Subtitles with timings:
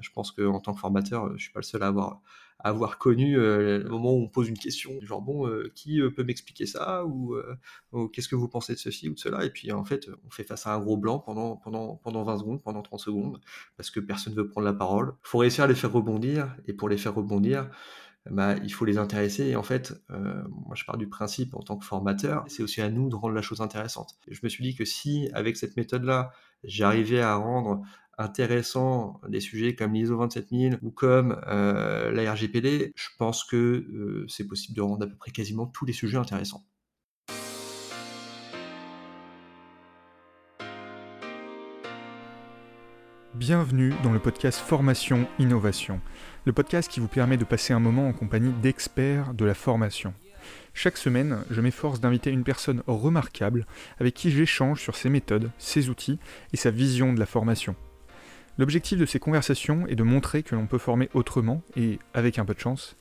[0.00, 1.92] je pense qu'en tant que formateur, je suis pas le seul à
[2.60, 7.04] avoir connu le moment où on pose une question, genre bon, qui peut m'expliquer ça
[7.04, 7.36] ou,
[8.12, 9.44] qu'est-ce que vous pensez de ceci ou de cela?
[9.44, 12.38] Et puis en fait, on fait face à un gros blanc pendant, pendant, pendant 20
[12.38, 13.40] secondes, pendant 30 secondes,
[13.76, 15.14] parce que personne ne veut prendre la parole.
[15.24, 17.70] Il faut réussir à les faire rebondir, et pour les faire rebondir,
[18.30, 19.46] bah, il faut les intéresser.
[19.46, 22.90] Et en fait, moi je pars du principe en tant que formateur, c'est aussi à
[22.90, 24.16] nous de rendre la chose intéressante.
[24.28, 26.32] je me suis dit que si, avec cette méthode-là,
[26.64, 27.82] j'arrivais à rendre
[28.18, 34.26] intéressant des sujets comme l'ISO 27000 ou comme euh, la RGPD, je pense que euh,
[34.28, 36.64] c'est possible de rendre à peu près quasiment tous les sujets intéressants.
[43.34, 46.00] Bienvenue dans le podcast Formation Innovation,
[46.44, 50.12] le podcast qui vous permet de passer un moment en compagnie d'experts de la formation.
[50.74, 53.64] Chaque semaine, je m'efforce d'inviter une personne remarquable
[54.00, 56.18] avec qui j'échange sur ses méthodes, ses outils
[56.52, 57.76] et sa vision de la formation.
[58.58, 62.44] L'objectif de ces conversations est de montrer que l'on peut former autrement et, avec un
[62.44, 62.96] peu de chance,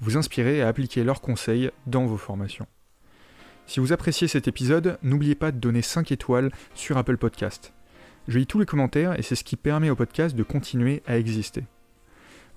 [0.00, 2.66] vous inspirer à appliquer leurs conseils dans vos formations.
[3.66, 7.74] Si vous appréciez cet épisode, n'oubliez pas de donner 5 étoiles sur Apple Podcast.
[8.26, 11.18] Je lis tous les commentaires et c'est ce qui permet au podcast de continuer à
[11.18, 11.64] exister.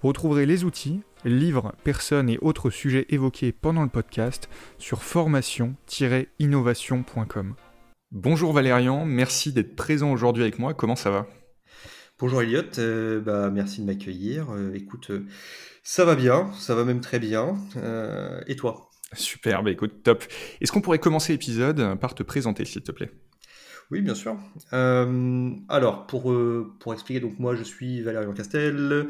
[0.02, 4.47] Vous retrouverez les outils, livres, personnes et autres sujets évoqués pendant le podcast
[4.78, 7.56] sur formation-innovation.com.
[8.12, 11.28] Bonjour Valérian, merci d'être présent aujourd'hui avec moi, comment ça va?
[12.18, 14.50] Bonjour Elliot, euh, bah, merci de m'accueillir.
[14.52, 15.26] Euh, écoute, euh,
[15.84, 17.58] ça va bien, ça va même très bien.
[18.48, 18.90] et toi?
[19.12, 20.24] Super, bah écoute, top.
[20.62, 23.12] Est-ce qu'on pourrait commencer l'épisode par te présenter, s'il te plaît?
[23.92, 24.38] Oui, bien sûr.
[24.72, 26.34] alors, pour,
[26.80, 29.08] pour expliquer, donc moi je suis Valérian Castel,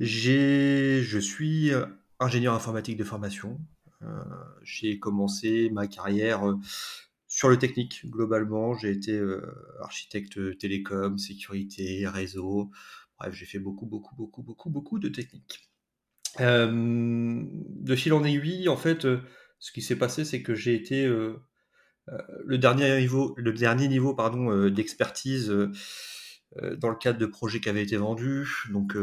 [0.00, 1.70] je suis
[2.18, 3.60] ingénieur informatique de formation.
[4.62, 6.40] J'ai commencé ma carrière
[7.38, 9.40] sur le technique, globalement, j'ai été euh,
[9.80, 12.72] architecte télécom, sécurité, réseau.
[13.16, 15.70] Bref, j'ai fait beaucoup, beaucoup, beaucoup, beaucoup, beaucoup de technique.
[16.40, 19.20] Euh, de fil en aiguille, en fait, euh,
[19.60, 24.16] ce qui s'est passé, c'est que j'ai été le dernier niveau, le dernier niveau
[24.70, 25.48] d'expertise
[26.76, 28.48] dans le cadre de projets qui avaient été vendus.
[28.72, 28.96] Donc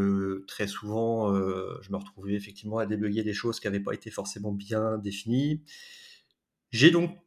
[0.45, 4.51] très souvent, je me retrouvais effectivement à débugger des choses qui n'avaient pas été forcément
[4.51, 5.63] bien définies.
[6.71, 7.17] J'ai donc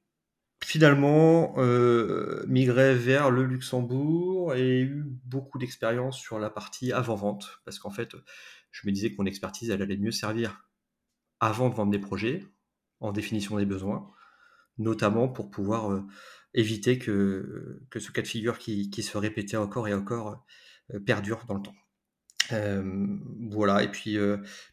[0.65, 7.79] finalement euh, migré vers le Luxembourg et eu beaucoup d'expérience sur la partie avant-vente, parce
[7.79, 8.15] qu'en fait,
[8.71, 10.69] je me disais que mon expertise, elle allait mieux servir
[11.41, 12.45] avant de vendre des projets,
[13.01, 14.11] en définition des besoins,
[14.79, 16.03] notamment pour pouvoir euh,
[16.55, 20.45] éviter que, que ce cas de figure qui, se répétait encore et encore
[20.95, 21.75] euh, perdure dans le temps.
[22.53, 23.19] Euh,
[23.51, 24.17] voilà, et puis,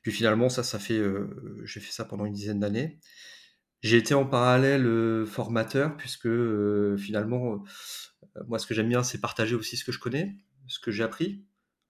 [0.02, 1.02] puis finalement, ça, ça fait,
[1.66, 3.00] j'ai fait ça pendant une dizaine d'années.
[3.86, 6.28] J'ai été en parallèle formateur puisque
[6.98, 7.64] finalement,
[8.48, 10.36] moi ce que j'aime bien, c'est partager aussi ce que je connais,
[10.66, 11.46] ce que j'ai appris,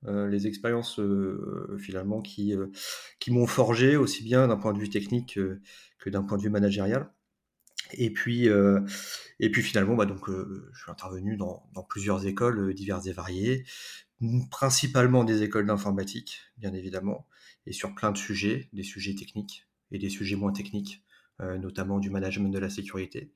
[0.06, 1.00] les expériences
[1.80, 2.54] finalement qui,
[3.20, 5.40] qui m'ont forgé aussi bien d'un point de vue technique
[5.98, 7.14] que d'un point de vue managérial.
[7.94, 8.50] Et puis,
[9.40, 13.64] et puis finalement, bah donc, je suis intervenu dans, dans, plusieurs écoles diverses et variées,
[14.52, 17.26] principalement des écoles d'informatique, bien évidemment,
[17.66, 21.05] et sur plein de sujets, des sujets techniques et des sujets moins techniques.
[21.42, 23.34] Euh, notamment du management de la sécurité,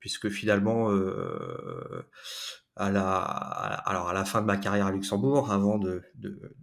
[0.00, 2.02] puisque finalement, euh,
[2.74, 5.78] à la, alors à la fin de ma carrière à Luxembourg, avant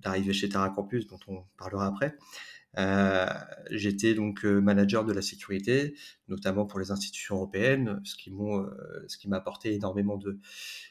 [0.01, 2.17] d'arriver de, chez Terra Campus, dont on parlera après,
[2.79, 3.25] euh,
[3.71, 5.95] j'étais donc manager de la sécurité,
[6.27, 8.69] notamment pour les institutions européennes, ce qui m'ont,
[9.07, 10.37] ce qui m'a apporté énormément de,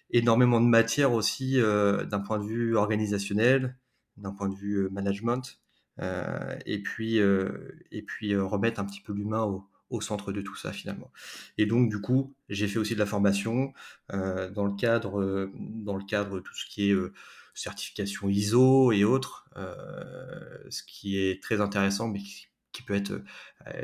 [0.09, 3.77] énormément de matière aussi d'un point de vue organisationnel,
[4.17, 5.61] d'un point de vue management,
[6.01, 10.73] et puis, et puis remettre un petit peu l'humain au, au centre de tout ça
[10.73, 11.13] finalement.
[11.59, 13.73] Et donc du coup, j'ai fait aussi de la formation
[14.13, 17.13] euh, dans le cadre euh, dans le cadre de tout ce qui est euh,
[17.55, 19.47] certification ISO et autres,
[20.71, 23.21] ce qui est très intéressant, mais qui, peut être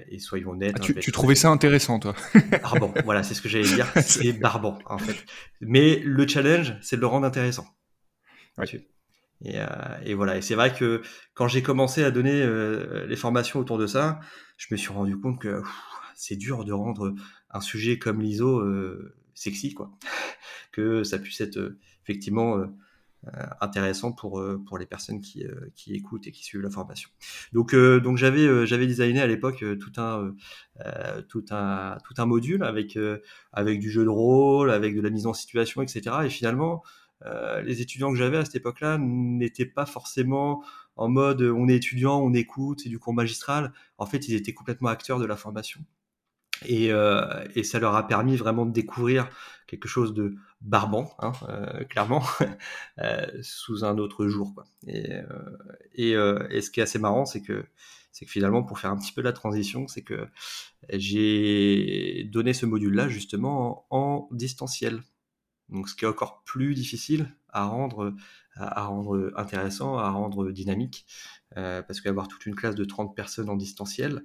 [0.08, 0.76] et soyons honnêtes.
[0.78, 2.14] Ah, tu, trouvais ça intéressant, toi
[2.62, 3.86] Barbant, voilà, c'est ce que j'allais dire.
[4.00, 5.26] C'est barbant en fait.
[5.60, 7.66] Mais le challenge, c'est de le rendre intéressant.
[9.44, 9.59] Et,
[10.04, 10.37] et, voilà.
[10.37, 11.03] Et c'est vrai que
[11.34, 12.44] quand j'ai commencé à donner
[13.06, 14.19] les formations autour de ça,
[14.56, 15.62] je me suis rendu compte que
[16.19, 17.14] c'est dur de rendre
[17.50, 19.93] un sujet comme l'ISO euh, sexy, quoi.
[20.73, 22.67] que ça puisse être euh, effectivement euh,
[23.61, 25.44] intéressant pour, pour les personnes qui,
[25.75, 27.11] qui écoutent et qui suivent la formation.
[27.52, 30.37] Donc, donc j'avais, j'avais designé à l'époque tout un,
[31.29, 32.96] tout un, tout un module avec,
[33.52, 36.17] avec du jeu de rôle, avec de la mise en situation, etc.
[36.25, 36.85] Et finalement,
[37.25, 40.65] les étudiants que j'avais à cette époque-là n'étaient pas forcément
[40.97, 43.73] en mode on est étudiant, on écoute, c'est du cours magistral.
[43.99, 45.81] En fait, ils étaient complètement acteurs de la formation.
[46.67, 46.91] Et,
[47.55, 49.29] et, ça leur a permis vraiment de découvrir
[49.69, 51.32] quelque chose de barbant, hein,
[51.88, 52.25] clairement,
[53.43, 54.64] sous un autre jour.
[54.87, 57.64] Et, ce qui est assez marrant, c'est que
[58.26, 60.26] finalement, pour faire un petit peu la transition, c'est que
[60.91, 65.03] j'ai donné ce module-là justement en, distanciel.
[65.69, 68.15] Donc, ce qui est encore plus difficile à rendre,
[68.55, 71.06] à, rendre intéressant, à rendre dynamique,
[71.56, 74.25] euh, parce qu'avoir toute une classe de 30 personnes en distanciel,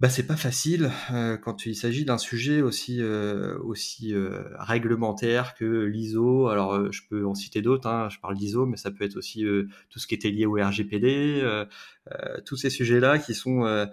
[0.00, 4.14] bah, c'est pas facile euh, quand il s'agit d'un sujet aussi, euh, aussi
[4.54, 6.48] réglementaire que l'ISO.
[6.48, 9.44] Alors, je peux en citer d'autres, hein, je parle d'ISO, mais ça peut être aussi
[9.90, 11.42] tout ce qui était lié au RGPD,
[12.44, 13.88] tous ces sujets-là qui sont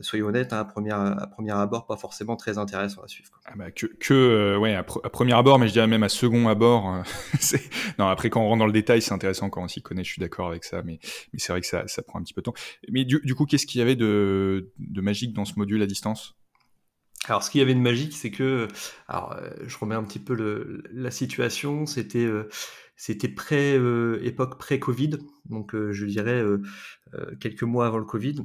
[0.00, 3.30] soyons honnêtes, hein, à, première, à premier abord, pas forcément très intéressant à suivre.
[3.44, 6.48] Ah bah, que, que euh, ouais, à, premier abord, mais je dirais même à second
[6.48, 6.94] abord.
[6.94, 7.02] Euh,
[7.98, 10.10] non, après, quand on rentre dans le détail, c'est intéressant quand on s'y connaît, je
[10.10, 10.98] suis d'accord avec ça, mais,
[11.32, 12.54] mais c'est vrai que ça, ça, prend un petit peu de temps.
[12.90, 15.86] Mais du, du coup, qu'est-ce qu'il y avait de, de, magique dans ce module à
[15.86, 16.36] distance?
[17.26, 18.68] Alors, ce qu'il y avait de magique, c'est que,
[19.08, 22.28] alors, euh, je remets un petit peu le, la situation, c'était,
[22.96, 23.74] c'était pré,
[24.22, 26.42] époque pré-Covid, donc je dirais
[27.40, 28.44] quelques mois avant le Covid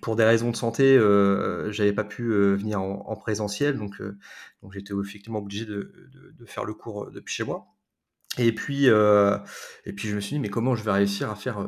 [0.00, 4.18] pour des raisons de santé, euh, j'avais pas pu euh, venir en, présentiel, donc, euh,
[4.62, 5.92] donc j'étais effectivement obligé de,
[6.46, 7.68] faire le cours depuis chez moi.
[8.38, 11.58] Et puis, et puis je me suis dit, mais comment je vais réussir à faire,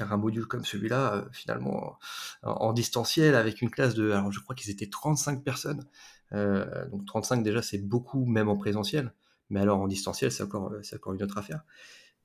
[0.00, 1.98] un module comme celui-là, finalement,
[2.42, 5.84] en, distanciel, avec une classe de, alors je crois qu'ils étaient 35 personnes.
[6.32, 9.12] donc 35 déjà, c'est beaucoup, même en présentiel.
[9.50, 10.72] Mais alors en distanciel, c'est encore
[11.12, 11.62] une autre affaire.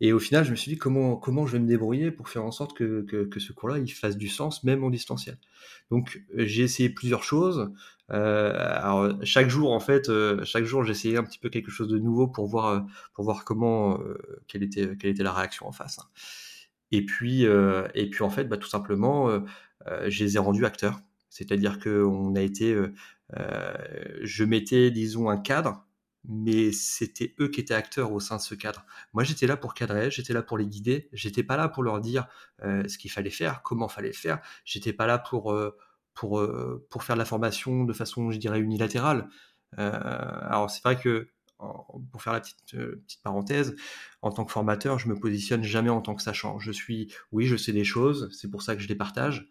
[0.02, 2.46] Et au final, je me suis dit comment, comment je vais me débrouiller pour faire
[2.46, 5.38] en sorte que, que, ce cours-là, il fasse du sens, même en distanciel.
[5.92, 7.72] Donc, j'ai essayé plusieurs choses.
[8.12, 11.90] Euh, alors, chaque jour, en fait, euh, chaque jour, essayé un petit peu quelque chose
[11.90, 12.80] de nouveau pour voir, euh,
[13.14, 14.18] pour voir comment, euh,
[14.48, 16.00] quelle, était, quelle était la réaction en face.
[16.00, 16.08] Hein.
[16.92, 19.30] Et puis, et puis en fait, bah, tout simplement,
[20.08, 21.00] je les ai rendus acteurs.
[21.30, 22.76] C'est-à-dire qu'on a été,
[24.24, 25.86] je mettais, disons, un cadre
[26.26, 28.86] mais c'était eux qui étaient acteurs au sein de ce cadre.
[29.14, 32.02] Moi, j'étais là pour cadrer, j'étais là pour les guider, j'étais pas là pour leur
[32.02, 32.28] dire
[32.64, 35.78] euh, ce qu'il fallait faire, comment fallait faire, j'étais pas là pour, euh,
[36.14, 39.30] pour, euh, pour faire de la formation de façon, je dirais, unilatérale.
[39.78, 41.30] alors, c'est vrai que,
[42.12, 43.76] pour faire la petite, petite parenthèse,
[44.22, 46.58] en tant que formateur, je me positionne jamais en tant que sachant.
[46.60, 49.48] Je suis, oui, je sais des choses, c'est pour ça que je les partage,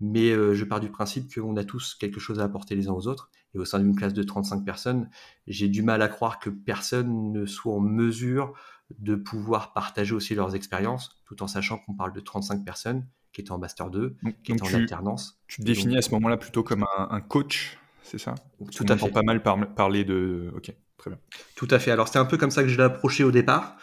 [0.00, 3.06] mais je pars du principe qu'on a tous quelque chose à apporter les uns aux
[3.06, 5.08] autres et au sein d'une classe de 35 personnes,
[5.46, 8.54] j'ai du mal à croire que personne ne soit en mesure
[8.98, 13.40] de pouvoir partager aussi leurs expériences, tout en sachant qu'on parle de 35 personnes qui
[13.40, 15.40] étaient en Master 2, qui étaient en alternance.
[15.46, 18.34] Tu te définis à ce moment-là plutôt comme un, coach, c'est ça?
[18.74, 19.10] Tout à fait.
[19.10, 20.52] pas mal parler de...
[20.56, 21.18] Ok, très bien.
[21.56, 21.90] Tout à fait.
[21.90, 23.76] Alors c'était un peu comme ça que je l'ai approché au départ.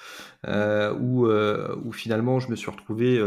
[0.46, 3.19] Euh, où, euh, où, finalement je me suis retrouvé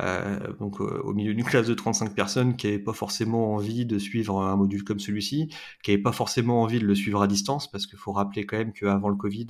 [0.00, 3.98] euh, donc, au milieu d'une classe de 35 personnes qui n'avaient pas forcément envie de
[3.98, 5.50] suivre un module comme celui-ci,
[5.82, 8.56] qui n'avaient pas forcément envie de le suivre à distance, parce qu'il faut rappeler quand
[8.56, 9.48] même qu'avant le Covid,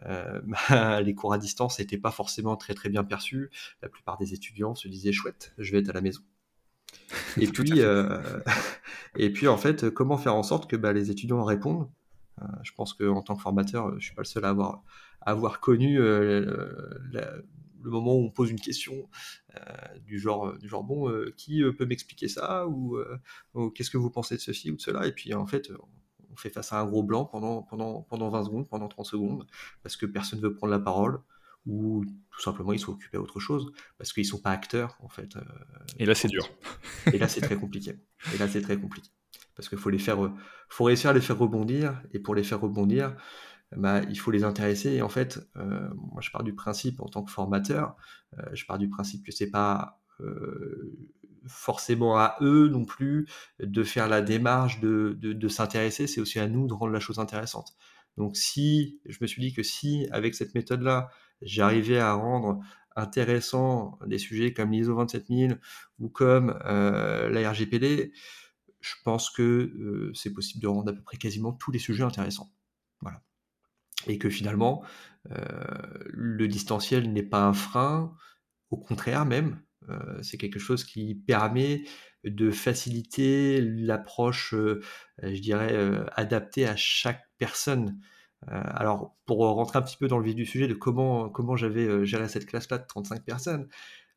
[0.06, 3.50] bah, les cours à distance n'étaient pas forcément très très bien perçus.
[3.82, 6.22] La plupart des étudiants se disaient chouette, je vais être à la maison.
[7.38, 7.80] Et puis,
[9.16, 11.88] et puis en fait, comment faire en sorte que bah, les étudiants répondent
[12.62, 14.82] Je pense qu'en tant que formateur, je suis pas le seul à avoir
[15.20, 17.42] avoir connu euh,
[17.82, 19.08] le moment où on pose une question
[19.56, 22.98] euh, du genre du genre bon euh, qui peut m'expliquer ça ou,
[23.74, 25.06] qu'est-ce que vous pensez de ceci ou de cela?
[25.06, 25.70] Et puis en fait
[26.30, 29.46] on fait face à un gros blanc pendant pendant pendant 20 secondes pendant 30 secondes
[29.82, 31.20] parce que personne veut prendre la parole
[31.66, 35.08] ou tout simplement ils sont occupés à autre chose parce qu'ils sont pas acteurs en
[35.08, 35.36] fait
[35.98, 36.48] et là c'est dur.
[37.12, 37.96] Et là c'est très compliqué.
[38.34, 39.10] Et là c'est très compliqué
[39.56, 40.32] parce qu'il faut les faire
[40.68, 43.16] faut réussir à les faire rebondir et pour les faire rebondir
[43.76, 44.94] bah, il faut les intéresser.
[44.94, 47.96] Et en fait, euh, moi, je pars du principe, en tant que formateur,
[48.38, 50.92] euh, je pars du principe que c'est pas euh,
[51.46, 53.28] forcément à eux non plus
[53.60, 57.00] de faire la démarche de, de, de s'intéresser, c'est aussi à nous de rendre la
[57.00, 57.74] chose intéressante.
[58.16, 61.08] Donc si, je me suis dit que si, avec cette méthode-là,
[61.40, 62.60] j'arrivais à rendre
[62.96, 65.60] intéressant des sujets comme l'ISO 27000
[66.00, 68.12] ou comme euh, la RGPD,
[68.80, 72.52] je pense que c'est possible de rendre à peu près quasiment tous les sujets intéressants.
[73.00, 73.22] Voilà
[74.06, 74.82] et que finalement,
[75.26, 78.14] le distanciel n'est pas un frein,
[78.70, 79.60] au contraire même,
[80.22, 81.84] c'est quelque chose qui permet
[82.24, 85.76] de faciliter l'approche, je dirais,
[86.14, 88.00] adaptée à chaque personne.
[88.46, 92.06] alors, pour rentrer un petit peu dans le vif du sujet de comment, comment j'avais
[92.06, 93.68] géré cette classe-là de 35 personnes,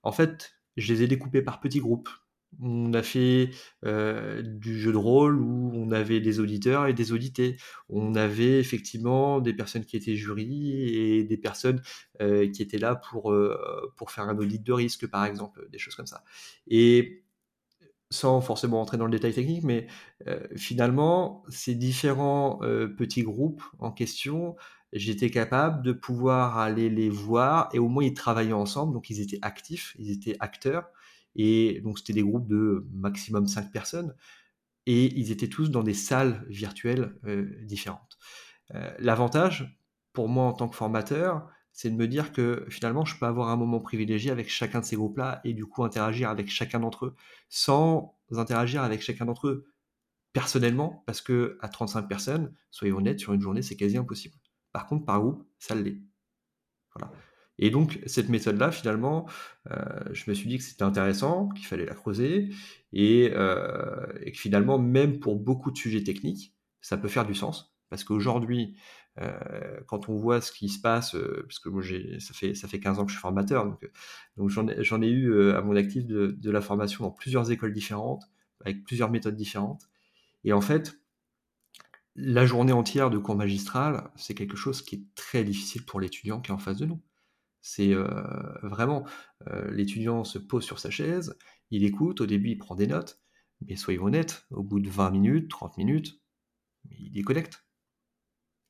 [0.01, 2.09] en fait, je les ai découpés par petits groupes
[2.61, 3.49] on a fait
[3.83, 7.57] du jeu de rôle où on avait des auditeurs et des audités.
[7.89, 11.81] On avait effectivement des personnes qui étaient jury et des personnes
[12.19, 13.33] qui étaient là pour,
[13.95, 16.23] pour faire un audit de risque, par exemple, des choses comme ça.
[16.67, 17.23] Et
[18.09, 19.87] sans forcément entrer dans le détail technique, mais
[20.55, 22.59] finalement, ces différents
[22.97, 24.55] petits groupes en question,
[24.91, 29.19] j'étais capable de pouvoir aller les voir et au moins ils travaillaient ensemble, donc ils
[29.21, 30.85] étaient actifs, ils étaient acteurs,
[31.35, 34.15] et donc c'était des groupes de maximum 5 personnes,
[34.85, 37.15] et ils étaient tous dans des salles virtuelles
[37.63, 38.17] différentes.
[38.99, 39.79] L'avantage,
[40.11, 43.49] pour moi en tant que formateur, c'est de me dire que finalement, je peux avoir
[43.49, 47.07] un moment privilégié avec chacun de ces groupes-là et du coup interagir avec chacun d'entre
[47.07, 47.15] eux
[47.49, 49.65] sans interagir avec chacun d'entre eux
[50.33, 54.35] personnellement, parce que à 35 personnes, soyons honnêtes, sur une journée, c'est quasi impossible.
[54.71, 56.01] Par contre, par groupe, ça l'est.
[56.95, 57.13] Voilà.
[57.59, 59.27] Et donc, cette méthode-là, finalement,
[59.71, 59.77] euh,
[60.11, 62.49] je me suis dit que c'était intéressant, qu'il fallait la creuser,
[62.93, 67.35] et, euh, et, que finalement, même pour beaucoup de sujets techniques, ça peut faire du
[67.35, 67.75] sens.
[67.89, 68.75] Parce qu'aujourd'hui,
[69.19, 71.83] euh, quand on voit ce qui se passe, parce que moi
[72.19, 73.65] ça fait, ça fait 15 ans que je suis formateur,
[74.37, 78.23] donc, j'en ai eu à mon actif de, la formation dans plusieurs écoles différentes,
[78.61, 79.83] avec plusieurs méthodes différentes.
[80.43, 80.99] Et en fait,
[82.15, 86.41] la journée entière de cours magistral, c'est quelque chose qui est très difficile pour l'étudiant
[86.41, 87.01] qui est en face de nous.
[87.65, 87.93] C'est
[88.61, 89.05] vraiment,
[89.69, 91.37] l'étudiant se pose sur sa chaise,
[91.71, 93.21] il écoute, au début il prend des notes,
[93.65, 96.21] mais soyons honnêtes, au bout de 20 minutes, 30 minutes,
[96.91, 97.65] il déconnecte.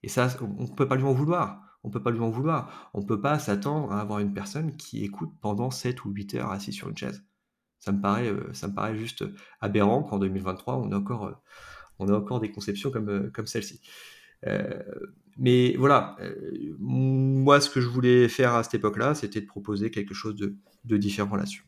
[0.04, 1.80] Et ça, on ne peut pas lui en vouloir.
[1.84, 2.92] On peut pas lui en vouloir.
[2.94, 6.52] On peut pas s'attendre à avoir une personne qui écoute pendant 7 ou 8 heures
[6.52, 7.26] assis sur une chaise.
[7.80, 9.26] Ça me paraît, juste
[9.60, 11.42] aberrant qu'en 2023, on a encore,
[11.98, 13.82] on a encore des conceptions comme celle-ci.
[15.38, 16.16] Mais voilà,
[16.80, 20.56] moi, ce que je voulais faire à cette époque-là, c'était de proposer quelque chose de,
[20.86, 21.66] de différent là-dessus.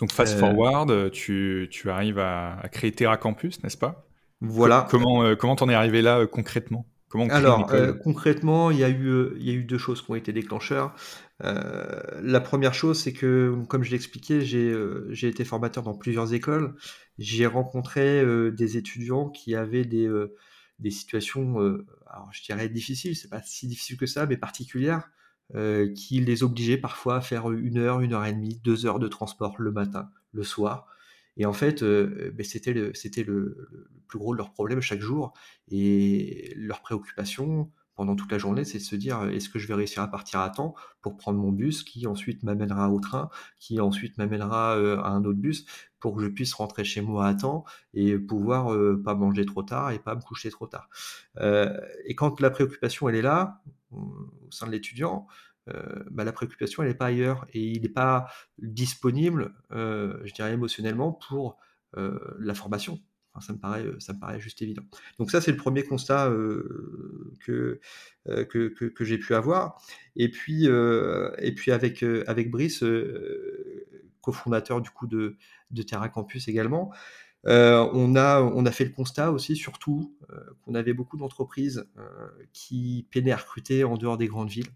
[0.00, 4.06] Donc, fast forward, tu, tu, arrives à, à créer Terra Campus, n'est-ce pas?
[4.40, 4.86] Voilà.
[4.90, 6.86] Comment comment t'en es arrivé là concrètement?
[7.30, 10.10] Alors, euh, concrètement, il y, a eu, euh, il y a eu deux choses qui
[10.10, 10.94] ont été déclencheurs.
[11.42, 16.74] Euh, la première chose, c'est que, comme je l'expliquais, j'ai été formateur dans plusieurs écoles.
[17.18, 18.22] J'ai rencontré
[18.52, 20.08] des étudiants qui avaient des,
[20.78, 21.56] des situations,
[22.10, 25.10] alors je dirais difficiles, c'est pas si difficile que ça, mais particulières,
[25.94, 29.08] qui les obligeaient parfois à faire une heure, une heure et demie, deux heures de
[29.08, 30.86] transport le matin, le soir,
[31.38, 33.68] et en fait, euh, ben, c'était le, c'était le,
[34.08, 35.32] plus gros de leurs problèmes chaque jour.
[35.70, 39.74] Et leur préoccupation pendant toute la journée, c'est de se dire est-ce que je vais
[39.74, 43.28] réussir à partir à temps pour prendre mon bus qui ensuite m'amènera au train,
[43.58, 45.66] qui ensuite m'amènera euh, à un autre bus
[46.00, 49.62] pour que je puisse rentrer chez moi à temps et pouvoir euh, pas manger trop
[49.62, 50.88] tard et pas me coucher trop tard.
[52.06, 55.26] et quand la préoccupation elle est là au sein de l'étudiant,
[55.68, 58.28] euh, bah, la préoccupation, elle n'est pas ailleurs et il n'est pas
[58.58, 61.58] disponible, euh, je dirais émotionnellement, pour
[61.96, 63.00] euh, la formation.
[63.40, 64.82] Ça, me paraît, ça me paraît juste évident.
[65.18, 66.30] Donc ça, c'est le premier constat
[67.44, 67.80] que,
[68.26, 69.80] que, que, j'ai pu avoir.
[70.16, 72.84] Et puis, avec, Brice,
[74.20, 75.36] cofondateur du coup de,
[75.86, 76.92] Terra Campus également,
[77.44, 80.16] on, a, fait le constat aussi, surtout,
[80.64, 81.84] qu'on avait beaucoup d'entreprises
[82.52, 84.70] qui peinaient à recruter en dehors des grandes villes.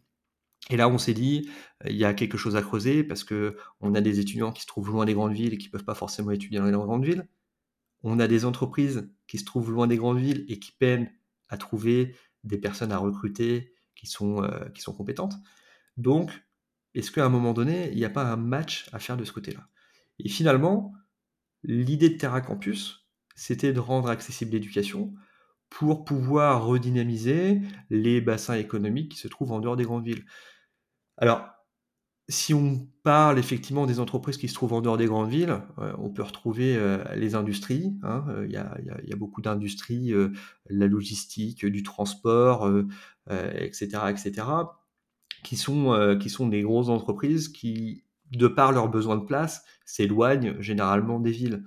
[0.71, 1.51] Et là, on s'est dit,
[1.89, 4.67] il y a quelque chose à creuser parce que on a des étudiants qui se
[4.67, 7.27] trouvent loin des grandes villes et qui peuvent pas forcément étudier dans les grandes villes.
[8.03, 11.11] On a des entreprises qui se trouvent loin des grandes villes et qui peinent
[11.49, 15.35] à trouver des personnes à recruter qui sont, qui sont compétentes.
[15.97, 16.31] Donc,
[16.95, 19.33] est-ce qu'à un moment donné, il n'y a pas un match à faire de ce
[19.33, 19.69] côté-là?
[20.19, 20.93] Et finalement,
[21.63, 25.15] l'idée de Terra Campus, c'était de rendre accessible l'éducation
[25.71, 30.27] pour pouvoir redynamiser les bassins économiques qui se trouvent en dehors des grandes villes.
[31.17, 31.49] Alors,
[32.33, 35.93] si on parle effectivement des entreprises qui se trouvent en dehors des grandes villes, euh,
[35.99, 37.93] on peut retrouver euh, les industries.
[38.03, 40.13] Hein, euh, il y, a, beaucoup d'industries,
[40.69, 42.69] la logistique, du transport,
[43.31, 44.47] etc., etc.,
[45.45, 51.31] qui sont, des grosses entreprises qui, de par leurs besoins de place, s'éloignent généralement des
[51.31, 51.65] villes.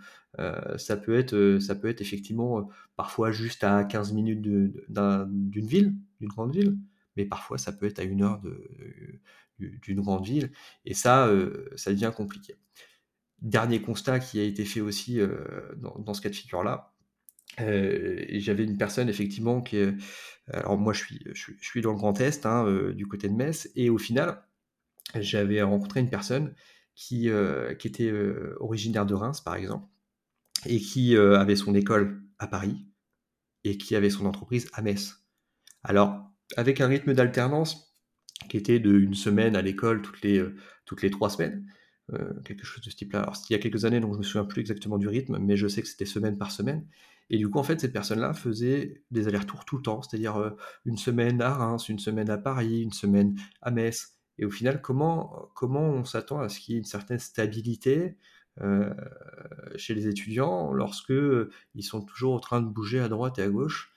[0.78, 2.68] ça, peut être, effectivement
[2.98, 6.78] parfois juste à 15 minutes d'une ville, d'une grande ville,
[7.16, 8.42] mais parfois ça peut être à une heure
[9.60, 10.52] d'une grande ville,
[10.86, 12.56] et ça, euh, ça devient compliqué.
[13.42, 15.38] Dernier constat qui a été fait aussi euh,
[15.78, 16.94] dans, ce cas de figure-là,
[17.62, 19.78] euh, j'avais une personne effectivement qui.
[20.52, 23.70] Alors moi je suis, je, suis dans le Grand Est, hein, du côté de Metz,
[23.76, 24.44] et au final,
[25.16, 26.54] j'avais rencontré une personne
[26.96, 27.30] qui,
[27.80, 28.12] qui était
[28.60, 29.88] originaire de Reims, par exemple,
[30.66, 32.86] et qui avait son école à Paris,
[33.64, 35.26] et qui avait son entreprise à Metz.
[35.84, 37.95] Alors, avec un rythme d'alternance
[38.48, 41.66] qui était de une semaine à l'école toutes les, euh, toutes les trois semaines,
[42.14, 43.22] euh, quelque chose de ce type-là.
[43.22, 45.58] Alors, il y a quelques années, donc je me souviens plus exactement du rythme, mais
[45.58, 46.86] je sais que c'était semaine par semaine.
[47.30, 50.52] Et du coup, en fait, cette personne-là faisait des allers-retours tout le temps, c'est-à-dire euh,
[50.86, 54.20] une semaine à Reims, une semaine à Paris, une semaine à Metz.
[54.38, 58.18] Et au final, comment, comment on s'attend à ce qu'il y ait une certaine stabilité
[59.76, 61.12] chez les étudiants lorsque
[61.74, 63.94] ils sont toujours en train de bouger à droite et à gauche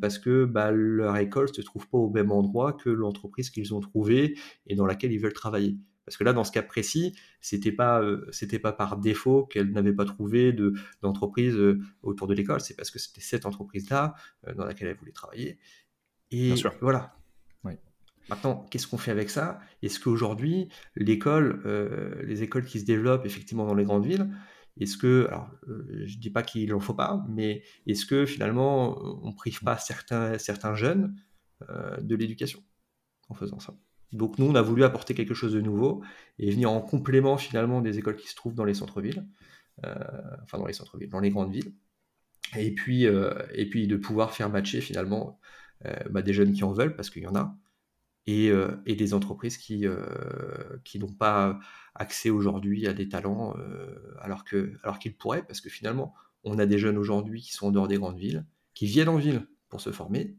[0.00, 3.74] parce que bah, leur école ne se trouve pas au même endroit que l'entreprise qu'ils
[3.74, 5.76] ont trouvée et dans laquelle ils veulent travailler.
[6.04, 9.92] Parce que là, dans ce cas précis, c'était pas c'était pas par défaut qu'elle n'avait
[9.92, 11.56] pas trouvé de d'entreprise
[12.02, 14.14] autour de l'école, c'est parce que c'était cette entreprise-là
[14.54, 15.58] dans laquelle elle voulait travailler.
[16.30, 16.72] Et Bien sûr.
[16.80, 17.16] voilà.
[17.64, 17.72] Oui.
[18.30, 19.58] Maintenant, qu'est-ce qu'on fait avec ça?
[19.82, 21.60] Est-ce qu'aujourd'hui, l'école,
[22.24, 24.28] les écoles qui se développent effectivement dans les grandes villes,
[24.78, 25.50] est-ce que, alors,
[26.04, 30.74] je dis pas qu'il en faut pas, mais est-ce que finalement, on prive pas certains
[30.74, 31.16] jeunes
[32.00, 32.62] de l'éducation
[33.28, 33.74] en faisant ça?
[34.12, 36.02] Donc nous, on a voulu apporter quelque chose de nouveau
[36.38, 39.26] et venir en complément finalement des écoles qui se trouvent dans les centres-villes,
[39.84, 39.94] euh,
[40.42, 41.72] enfin dans les centres-villes, dans les grandes villes,
[42.56, 45.40] et puis, euh, de pouvoir faire matcher finalement
[45.84, 47.56] euh, bah, des jeunes qui en veulent, parce qu'il y en a,
[48.26, 48.50] et,
[48.86, 49.84] et des entreprises qui,
[50.84, 51.58] qui n'ont pas
[51.94, 53.54] accès aujourd'hui à des talents
[54.20, 56.14] alors qu'ils alors qu'ils pourraient, parce que finalement,
[56.44, 59.16] on a des jeunes aujourd'hui qui sont en dehors des grandes villes, qui viennent en
[59.16, 60.36] ville pour se former,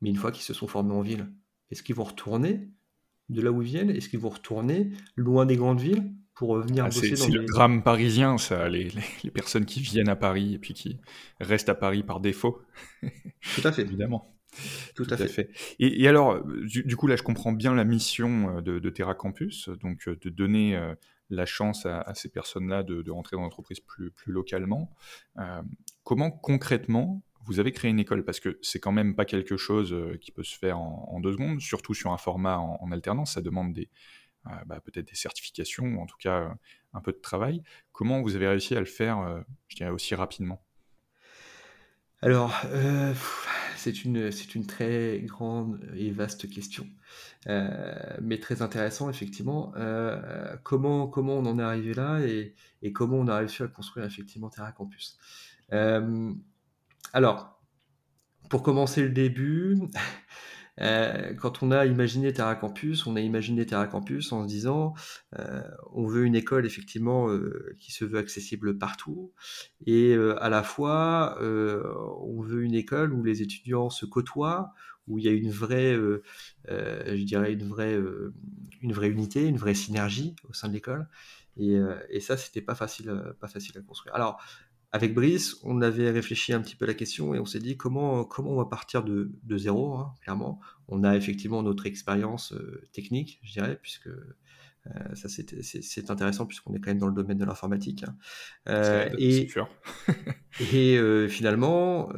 [0.00, 1.30] mais une fois qu'ils se sont formés en ville,
[1.70, 2.68] est-ce qu'ils vont retourner
[3.28, 3.90] de là où ils viennent?
[3.90, 7.44] Est-ce qu'ils vont retourner loin des grandes villes pour venir ah, bosser dans C'est le
[7.44, 8.90] drame parisien, ça, les,
[9.24, 10.98] les, personnes qui viennent à Paris et puis qui
[11.40, 12.62] restent à Paris par défaut.
[13.54, 13.82] Tout à fait.
[13.86, 14.35] Évidemment.
[14.94, 15.28] Tout, Tout à, fait.
[15.28, 15.50] fait.
[15.78, 19.14] Et, et, alors, du, du, coup, là, je comprends bien la mission de, de Terra
[19.14, 20.94] Campus, donc de donner euh,
[21.30, 24.90] la chance à, à ces personnes-là de, de, rentrer dans l'entreprise plus, plus localement.
[25.38, 25.62] Euh,
[26.04, 28.24] comment concrètement vous avez créé une école?
[28.24, 31.20] Parce que c'est quand même pas quelque chose euh, qui peut se faire en, en
[31.20, 33.34] deux secondes, surtout sur un format en, en alternance.
[33.34, 33.88] Ça demande des,
[34.46, 36.48] euh, bah, peut-être des certifications ou en tout cas euh,
[36.94, 37.62] un peu de travail.
[37.92, 40.62] Comment vous avez réussi à le faire, euh, je dirais aussi rapidement?
[42.22, 43.12] Alors, euh,
[43.92, 46.86] c'est une, c'est une très grande et vaste question,
[47.46, 49.72] mais très intéressant effectivement.
[50.62, 54.06] comment, comment on en est arrivé là et, et, comment on a réussi à construire
[54.06, 55.18] effectivement Terra Campus
[57.12, 57.60] alors,
[58.50, 59.78] pour commencer le début,
[60.80, 64.94] euh, quand on a imaginé Terra Campus, on a imaginé Terra Campus en se disant
[65.38, 69.32] euh, on veut une école effectivement euh, qui se veut accessible partout
[69.86, 71.82] et euh, à la fois euh,
[72.20, 74.72] on veut une école où les étudiants se côtoient,
[75.06, 75.94] où il y a une vraie,
[76.68, 77.96] je dirais une vraie,
[78.82, 81.08] une vraie unité, une vraie synergie au sein de l'école.
[81.56, 81.78] Et,
[82.10, 84.16] et, ça, c'était pas facile, pas facile à construire.
[84.16, 84.42] Alors,
[84.92, 87.76] avec Brice, on avait réfléchi un petit peu à la question et on s'est dit
[87.76, 90.60] comment, comment on va partir de, de zéro, hein, clairement.
[90.88, 94.08] On a effectivement notre expérience euh, technique, je dirais, puisque
[94.94, 98.04] euh, ça c'est intéressant puisqu'on est quand même dans le domaine de l'informatique.
[98.04, 98.16] Hein.
[98.68, 99.48] Euh, et
[100.72, 102.08] et euh, finalement,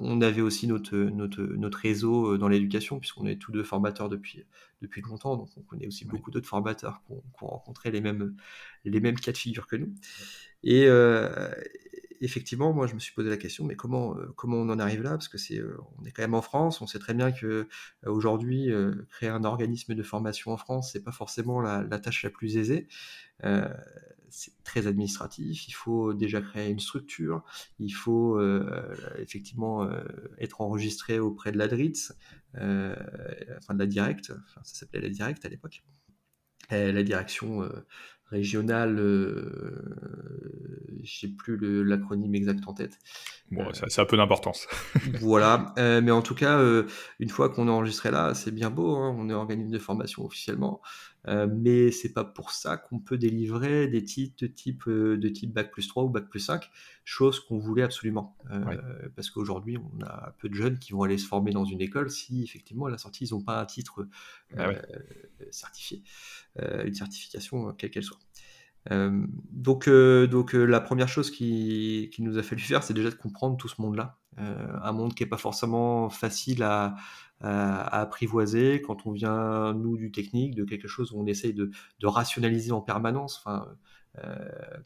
[0.00, 4.44] on avait aussi notre, notre, notre réseau dans l'éducation puisqu'on est tous deux formateurs depuis,
[4.82, 6.10] depuis longtemps, donc on connaît aussi ouais.
[6.10, 8.34] beaucoup d'autres formateurs qui ont, qui ont, rencontré les mêmes,
[8.84, 9.94] les mêmes cas de figure que nous.
[10.62, 10.88] Et,
[12.20, 15.02] effectivement, moi, je me suis posé la question, mais comment, euh, comment on en arrive
[15.02, 15.10] là?
[15.10, 16.80] Parce que c'est, euh, on est quand même en France.
[16.80, 17.66] On sait très bien que euh,
[18.06, 18.70] aujourd'hui,
[19.10, 22.88] créer un organisme de formation en France, c'est pas forcément la, tâche la plus aisée.
[24.30, 25.68] c'est très administratif.
[25.68, 27.42] Il faut déjà créer une structure.
[27.78, 28.40] Il faut
[29.18, 29.88] effectivement
[30.38, 32.12] être enregistré auprès de la DRITS,
[32.54, 34.32] enfin de la Direct.
[34.46, 35.82] Enfin, ça s'appelait la Direct à l'époque.
[36.70, 37.68] La direction
[38.30, 39.88] régionale, euh,
[41.02, 42.98] je sais plus l'acronyme exact en tête.
[43.50, 44.66] Bon, euh, ça, ça, a peu d'importance.
[45.20, 46.86] voilà, euh, mais en tout cas, euh,
[47.18, 50.24] une fois qu'on est enregistré là, c'est bien beau, hein, on est organisme de formation
[50.24, 50.80] officiellement,
[51.26, 55.70] mais c'est pas pour ça qu'on peut délivrer des titres de type, de type Bac
[55.70, 56.70] plus 3 ou Bac plus 5,
[57.04, 58.36] chose qu'on voulait absolument.
[58.50, 58.78] Ouais.
[59.14, 62.10] Parce qu'aujourd'hui, on a peu de jeunes qui vont aller se former dans une école
[62.10, 64.06] si effectivement à la sortie, ils n'ont pas un titre
[64.56, 64.82] ah ouais.
[65.50, 66.02] certifié,
[66.56, 68.18] une certification quelle qu'elle soit.
[68.90, 72.94] Euh, donc, euh, donc euh, la première chose qui, qui, nous a fallu faire, c'est
[72.94, 74.18] déjà de comprendre tout ce monde-là.
[74.36, 76.94] un monde qui n'est pas forcément facile à,
[77.40, 81.70] à, apprivoiser quand on vient, nous, du technique, de quelque chose où on essaye de,
[82.02, 83.38] rationaliser en permanence.
[83.38, 83.68] Enfin,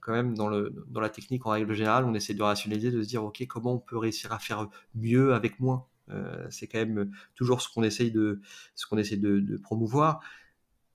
[0.01, 3.25] quand même, dans, la technique, en règle générale, on essaie de rationaliser, de se dire,
[3.25, 7.63] OK, comment on peut réussir à faire mieux avec moins euh, c'est quand même toujours
[7.63, 8.41] ce qu'on essaye de
[8.75, 10.21] ce qu'on essaie de, promouvoir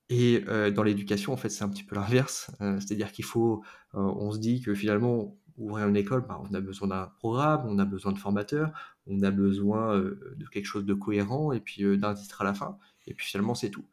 [0.09, 2.51] et euh, dans l'éducation, en fait, c'est un petit peu l'inverse.
[2.61, 3.63] Euh, C'est-à-dire qu'il faut,
[3.95, 7.65] euh, on se dit que finalement, ouvrir une école, bah, on a besoin d'un programme,
[7.65, 8.71] on a besoin de formateurs,
[9.07, 12.77] on a besoin de quelque chose de cohérent et puis d'un titre à la fin.
[13.07, 13.85] Et puis finalement, c'est tout.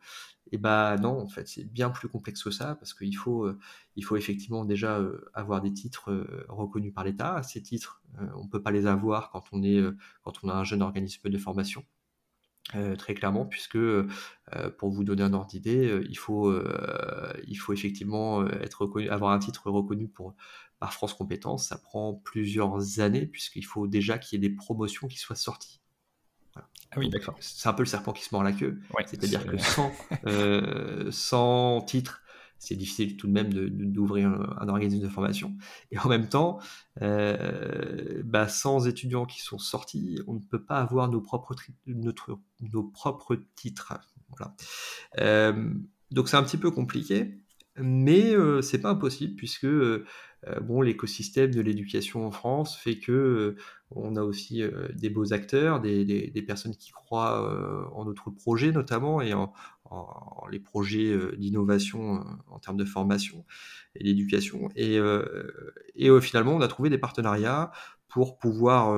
[0.52, 3.50] Et bah non, en fait, c'est bien plus complexe que ça parce qu'il faut,
[3.96, 5.00] il faut effectivement déjà
[5.32, 7.42] avoir des titres reconnus par l'État.
[7.42, 8.02] Ces titres,
[8.36, 9.82] on peut pas les avoir quand on est,
[10.22, 11.84] quand on a un jeune organisme de formation.
[12.98, 13.78] très clairement, puisque
[14.78, 16.52] pour vous donner un ordre d'idée, il, faut,
[17.46, 20.34] il faut effectivement être reconnu, avoir un titre reconnu pour,
[20.92, 21.68] France Compétences.
[21.68, 25.80] Ça prend plusieurs années, puisqu'il faut déjà qu'il y ait des promotions qui soient sorties.
[26.56, 27.36] Ah oui, d'accord.
[27.40, 28.80] C'est un peu le serpent qui se mord la queue.
[29.06, 29.92] C'est-à-dire que sans,
[31.10, 32.20] sans titre
[32.64, 35.54] c'est difficile tout de même d'ouvrir un organisme de formation.
[35.90, 36.58] Et en même temps,
[37.02, 41.54] euh, bah, sans étudiants qui sont sortis, on ne peut pas avoir nos propres,
[41.86, 43.94] notre, nos propres titres.
[44.30, 44.54] Voilà.
[45.18, 45.70] Euh,
[46.10, 47.38] donc c'est un petit peu compliqué,
[47.76, 50.06] mais euh, c'est pas impossible puisque euh,
[50.60, 53.56] bon, l'écosystème de l'éducation en France fait que euh,
[53.90, 59.20] on a aussi euh, des beaux acteurs, des, personnes qui croient en notre projet notamment
[59.20, 59.52] et en,
[60.50, 63.44] les projets d'innovation en termes de formation
[63.94, 64.68] et d'éducation.
[64.74, 64.98] Et,
[66.20, 67.70] finalement, on a trouvé des partenariats
[68.08, 68.94] pour pouvoir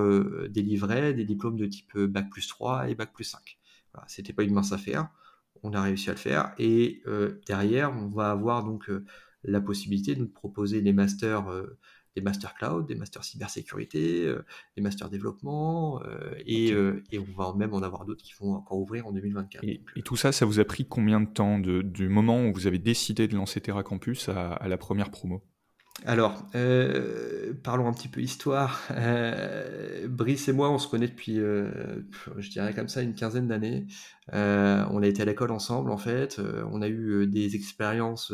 [0.48, 3.58] délivrer des diplômes de type Bac plus 3 et Bac plus 5.
[3.92, 5.08] Voilà, C'était pas une mince affaire,
[5.62, 6.54] on a réussi à le faire.
[6.58, 7.02] Et
[7.46, 8.90] derrière, on va avoir donc
[9.46, 11.78] la possibilité de nous proposer des masters, euh,
[12.14, 14.44] des masters cloud, des masters cybersécurité, euh,
[14.76, 16.70] des masters développement, euh, et,
[17.12, 19.64] et, on va même en avoir d'autres qui vont encore ouvrir en 2024.
[19.64, 22.78] Et, tout ça, ça vous a pris combien de temps du moment où vous avez
[22.78, 25.42] décidé de lancer Terra Campus à, la première promo?
[26.04, 26.44] Alors,
[27.62, 28.82] parlons un petit peu histoire.
[30.08, 33.86] Brice et moi, on se connaît depuis, je dirais comme ça, une quinzaine d'années.
[34.32, 36.40] on a été à l'école ensemble, en fait.
[36.70, 38.32] on a eu des expériences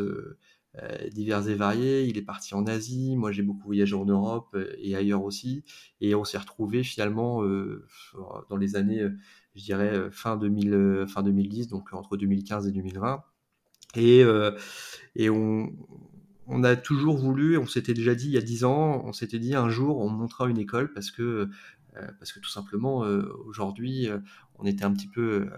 [1.12, 2.04] divers et variés.
[2.04, 5.64] Il est parti en Asie, moi j'ai beaucoup voyagé en Europe euh, et ailleurs aussi.
[6.00, 7.85] Et on s'est retrouvés finalement euh,
[8.48, 9.06] dans les années,
[9.54, 13.22] je dirais, fin, 2000, fin 2010, donc entre 2015 et 2020.
[13.94, 14.24] Et,
[15.16, 15.70] et on,
[16.46, 19.38] on a toujours voulu, on s'était déjà dit il y a 10 ans, on s'était
[19.38, 21.50] dit un jour on montera une école parce que,
[22.18, 23.00] parce que tout simplement
[23.44, 24.08] aujourd'hui
[24.54, 25.50] on était un petit peu,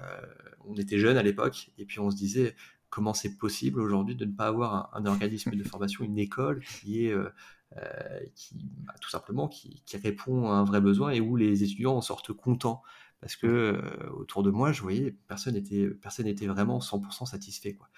[0.66, 2.57] on était jeunes à l'époque et puis on se disait
[2.94, 7.04] comment c'est possible aujourd'hui de ne pas avoir un, organisme de formation, une école qui
[7.04, 7.28] est euh,
[7.76, 8.54] euh, qui,
[8.87, 12.33] bah, tout simplement qui, répond à un vrai besoin et où les étudiants en sortent
[12.33, 12.83] contents?
[13.20, 17.74] Parce que euh, autour de moi, je voyais personne n'était personne vraiment 100% satisfait.
[17.74, 17.88] Quoi.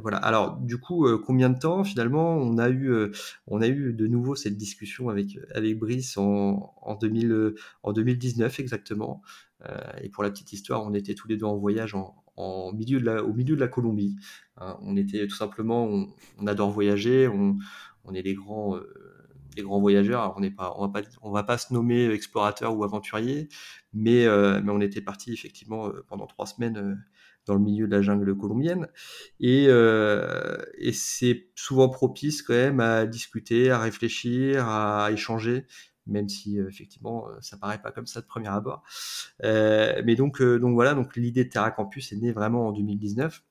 [0.00, 0.16] voilà.
[0.16, 3.12] Alors du coup, combien de temps finalement on a eu
[3.48, 8.60] on a eu de nouveau cette discussion avec avec Brice en, en, 2000, en 2019
[8.60, 9.20] exactement.
[10.00, 12.23] et pour la petite histoire, on était tous les deux en voyage en,
[12.72, 14.16] milieu de la, au milieu de la Colombie.
[14.56, 15.84] Hein, on était tout simplement,
[16.38, 17.58] on, adore voyager, on,
[18.04, 18.92] on, est des grands, euh,
[19.56, 20.34] grands voyageurs.
[20.36, 23.48] on n'est pas, on va pas, on va pas se nommer explorateur ou aventurier,
[23.92, 27.04] mais, euh, mais on était parti effectivement euh, pendant trois semaines
[27.46, 28.88] dans le milieu de la jungle colombienne.
[29.38, 35.66] Et, et c'est souvent propice quand même à discuter, à réfléchir, à échanger
[36.06, 38.82] même si euh, effectivement euh, ça paraît pas comme ça de premier abord.
[39.42, 43.42] Euh, mais donc, donc voilà, donc l'idée de Terra Campus est née vraiment en 2019.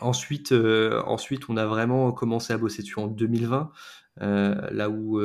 [0.00, 0.52] Ensuite,
[1.06, 3.70] ensuite, on a vraiment commencé à bosser dessus en 2020,
[4.16, 5.20] là où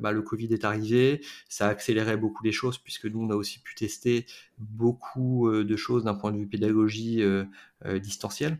[0.00, 1.22] bah, le Covid est arrivé.
[1.50, 4.24] Ça a accéléré beaucoup les choses, puisque nous, on a aussi pu tester
[4.56, 7.22] beaucoup de choses d'un point de vue pédagogie
[7.96, 8.58] distancielle.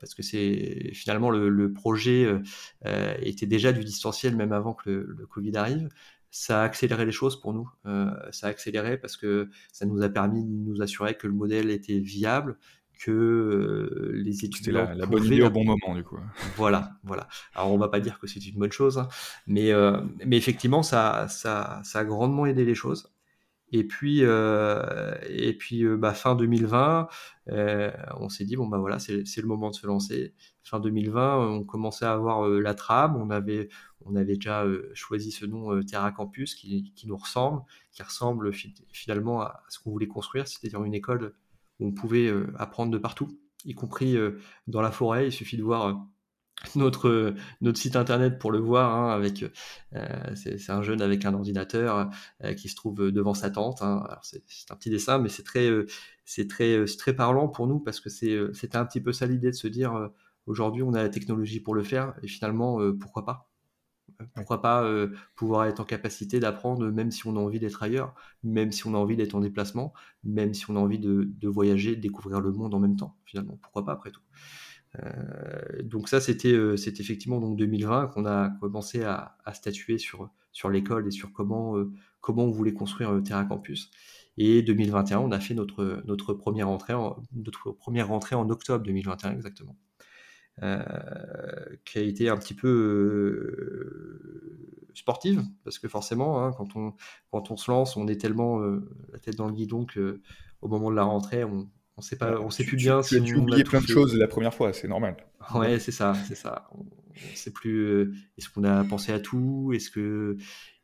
[0.00, 2.26] parce que c'est finalement le, projet
[3.20, 5.88] était déjà du distanciel même avant que le, le Covid arrive
[6.30, 7.68] ça a accéléré les choses pour nous.
[7.86, 11.32] Euh, ça a accéléré parce que ça nous a permis de nous assurer que le
[11.32, 12.58] modèle était viable,
[12.98, 14.86] que euh, les étudiants.
[14.86, 16.18] C'était la, bonne idée au bon moment, du coup.
[16.56, 17.28] Voilà, voilà.
[17.54, 19.08] Alors, on va pas dire que c'est une bonne chose, hein,
[19.46, 23.12] mais, euh, mais effectivement, ça, ça, ça a grandement aidé les choses.
[23.72, 27.08] Et puis, euh, et puis euh, bah, fin 2020,
[27.50, 30.34] euh, on s'est dit, bon, bah voilà, c'est le moment de se lancer.
[30.62, 33.68] Fin 2020, on commençait à avoir la trame, on avait,
[34.04, 38.52] on avait déjà choisi ce nom Terra Campus qui, qui, nous ressemble, qui ressemble
[38.92, 41.34] finalement à ce qu'on voulait construire, c'est-à-dire une école
[41.80, 44.16] où on pouvait apprendre de partout, y compris
[44.66, 45.28] dans la forêt.
[45.28, 46.06] Il suffit de voir
[46.74, 48.94] notre, notre site internet pour le voir.
[48.94, 49.44] Hein, avec,
[49.94, 52.10] euh, c'est, un jeune avec un ordinateur
[52.44, 53.82] euh, qui se trouve devant sa tente.
[53.82, 54.06] Hein.
[54.22, 55.86] c'est, un petit dessin, mais c'est très, euh,
[56.24, 59.50] c'est très, très parlant pour nous parce que c'est, c'était un petit peu ça l'idée
[59.50, 60.10] de se dire
[60.46, 63.50] aujourd'hui on a la technologie pour le faire et finalement pourquoi pas?
[64.34, 64.86] Pourquoi pas
[65.36, 68.94] pouvoir être en capacité d'apprendre même si on a envie d'être ailleurs, même si on
[68.94, 69.94] a envie d'être en déplacement,
[70.24, 73.16] même si on a envie de, de voyager, de découvrir le monde en même temps,
[73.24, 73.58] finalement.
[73.62, 74.20] Pourquoi pas après tout?
[74.20, 74.67] euh,
[75.82, 81.06] donc ça, c'était euh, effectivement donc 2020 qu'on a commencé à, statuer sur, sur l'école
[81.06, 83.90] et sur comment, euh, comment on voulait construire Terra Campus.
[84.36, 88.84] Et 2021, on a fait notre, notre, première, rentrée en, notre première rentrée en octobre
[88.84, 89.76] 2021 exactement.
[91.84, 94.20] qui a été un petit peu
[94.94, 96.94] sportive, parce que forcément, hein, quand, on,
[97.32, 100.20] quand on se lance, on est tellement la tête dans le guidon que
[100.60, 103.34] au moment de la rentrée, on on sait pas, on sait plus bien si tu,
[103.34, 105.16] as oublié plein de choses la première fois, c'est normal.
[105.54, 106.68] Ouais, c'est ça, c'est ça.
[106.72, 108.12] On, ne sait plus.
[108.36, 109.72] est-ce qu'on a pensé à tout?
[109.74, 110.36] Est-ce que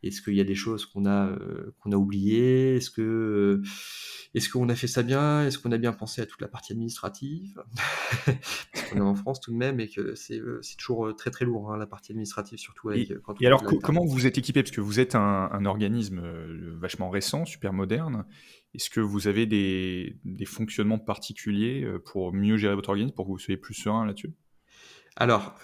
[0.07, 2.77] est-ce qu'il y a des choses qu'on a, euh, qu'on a oubliées?
[2.77, 3.63] Est-ce que euh,
[4.35, 5.47] est-ce qu'on a fait ça bien?
[5.47, 7.63] Est-ce qu'on a bien pensé à toute la partie administrative?
[8.27, 11.45] Parce qu'on est en France tout de même et que c'est, euh, toujours très très
[11.45, 13.11] lourd, hein, la partie administrative, surtout avec.
[13.11, 14.63] Et, quand et alors, comment vous êtes équipé?
[14.63, 16.23] Parce que vous êtes un, organisme
[16.79, 18.27] vachement récent, super moderne.
[18.75, 23.31] Est-ce que vous avez des, des, fonctionnements particuliers pour mieux gérer votre organisme, pour que
[23.31, 24.35] vous soyez plus serein là-dessus?
[25.17, 25.55] Alors,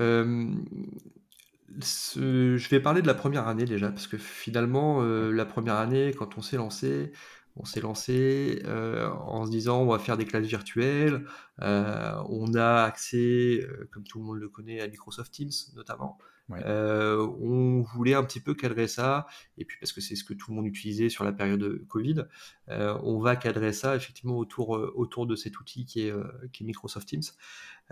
[1.76, 6.12] je vais parler de la première année déjà, parce que finalement, euh, la première année,
[6.16, 7.12] quand on s'est lancé,
[7.56, 11.24] on s'est lancé euh, en se disant on va faire des classes virtuelles.
[11.62, 16.18] Euh, on a accès, comme tout le monde le connaît, à Microsoft Teams notamment.
[16.50, 19.26] On voulait un petit peu cadrer ça,
[19.58, 21.84] et puis parce que c'est ce que tout le monde utilisait sur la période de
[21.88, 22.24] Covid,
[22.68, 26.14] on va cadrer ça effectivement autour, autour de cet outil qui est,
[26.52, 27.22] qui est Microsoft Teams.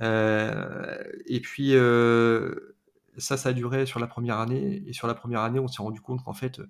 [0.01, 1.75] et puis
[3.19, 4.83] ça, ça a duré sur la première année.
[4.87, 6.61] Et sur la première année, on s'est rendu compte qu'en fait,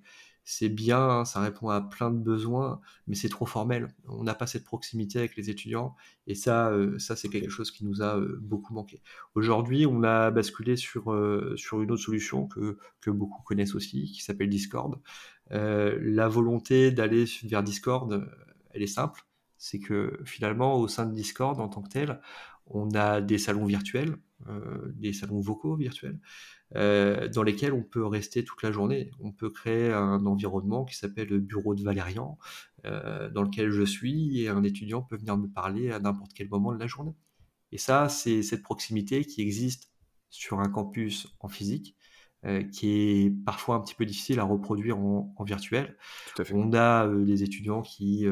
[0.50, 3.88] c'est bien, ça répond à plein de besoins, mais c'est trop formel.
[4.06, 5.94] On n'a pas cette proximité avec les étudiants.
[6.26, 9.02] Et ça, euh, ça c'est quelque chose qui nous a euh, beaucoup manqué.
[9.34, 14.04] Aujourd'hui, on a basculé sur, euh, sur une autre solution que, que beaucoup connaissent aussi,
[14.10, 14.98] qui s'appelle Discord.
[15.50, 18.26] la volonté d'aller vers Discord,
[18.70, 19.26] elle est simple.
[19.58, 22.22] C'est que finalement, au sein de Discord, en tant que tel,
[22.70, 24.16] on a des salons virtuels,
[24.48, 26.20] euh, des salons vocaux virtuels,
[26.76, 29.10] euh, dans lesquels on peut rester toute la journée.
[29.20, 32.38] On peut créer un environnement qui s'appelle le bureau de Valérian,
[32.84, 36.48] euh, dans lequel je suis, et un étudiant peut venir me parler à n'importe quel
[36.48, 37.14] moment de la journée.
[37.72, 39.90] Et ça, c'est cette proximité qui existe
[40.30, 41.96] sur un campus en physique,
[42.72, 45.96] qui est parfois un petit peu difficile à reproduire en, virtuel.
[46.52, 48.26] On a des étudiants qui,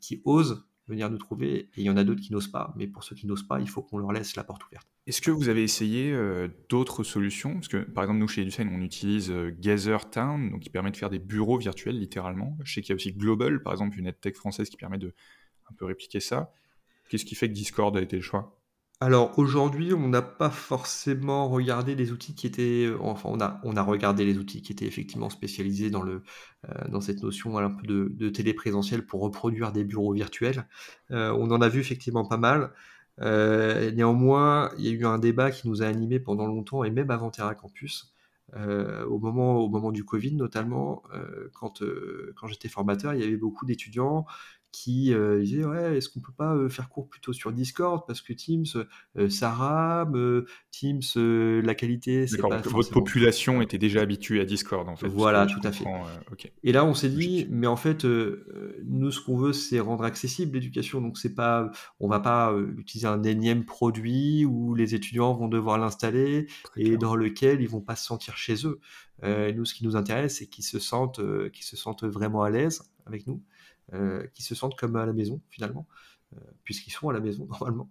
[0.00, 2.72] qui osent venir nous trouver, et il y en a d'autres qui n'osent pas.
[2.76, 4.88] Mais pour ceux qui n'osent pas, il faut qu'on leur laisse la porte ouverte.
[5.06, 7.54] Est-ce que vous avez essayé euh, d'autres solutions?
[7.54, 10.90] Parce que, par exemple, nous, chez EduSign, on utilise euh, Gather Town, donc qui permet
[10.90, 12.56] de faire des bureaux virtuels, littéralement.
[12.64, 15.14] Je sais qu'il y a aussi Global, par exemple, une EdTech française qui permet de
[15.70, 16.52] un peu répliquer ça.
[17.08, 18.57] Qu'est-ce qui fait que Discord a été le choix?
[19.00, 23.60] Alors aujourd'hui, on n'a pas forcément regardé les outils qui étaient, euh, enfin on a,
[23.62, 26.22] on a regardé les outils qui étaient effectivement spécialisés dans, le,
[26.68, 30.66] euh, dans cette notion un peu de, de téléprésentiel pour reproduire des bureaux virtuels.
[31.12, 32.72] Euh, on en a vu effectivement pas mal.
[33.20, 37.10] néanmoins, il y a eu un débat qui nous a animés pendant longtemps et même
[37.10, 38.14] avant Terra Campus.
[38.56, 41.02] au, moment, au moment du Covid notamment,
[41.54, 41.82] quand,
[42.36, 44.26] quand j'étais formateur, il y avait beaucoup d'étudiants
[44.72, 48.04] qui euh, disait ouais est-ce qu'on peut pas euh, faire cours plutôt sur Discord?
[48.06, 48.66] Parce que Teams
[49.16, 54.88] euh, ça rame Teams la qualité c'est pas votre population était déjà habituée à Discord
[54.88, 55.84] en fait voilà tout à fait.
[56.62, 58.04] et là on s'est dit mais en fait
[58.84, 61.00] nous ce qu'on veut c'est rendre accessible l'éducation.
[61.00, 65.78] Donc c'est pas on va pas utiliser un énième produit où les étudiants vont devoir
[65.78, 68.80] l'installer et dans lequel ils vont pas se sentir chez eux.
[69.22, 71.20] Nous ce qui nous intéresse c'est qu'ils se sentent
[71.52, 73.42] qu'ils se sentent vraiment à l'aise avec nous.
[73.42, 73.57] euh,
[74.34, 75.86] qui se sentent comme à la maison finalement.
[76.36, 77.88] Euh, puisqu'ils sont à la maison normalement.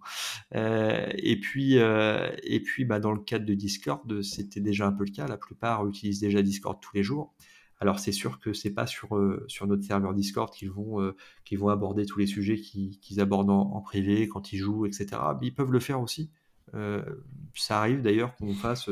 [0.54, 5.04] Euh, et puis, et puis bah, dans le cadre de Discord, c'était déjà un peu
[5.04, 5.26] le cas.
[5.26, 7.34] La plupart utilisent déjà Discord tous les jours.
[7.80, 9.08] Alors c'est sûr que c'est pas sur,
[9.46, 13.80] sur notre serveur Discord qu'ils vont, qu'ils vont aborder tous les sujets qu'ils abordent en,
[13.80, 15.06] privé quand ils jouent, etc.
[15.42, 16.28] Ils peuvent le faire aussi.
[17.54, 18.90] ça arrive d'ailleurs qu'on fasse,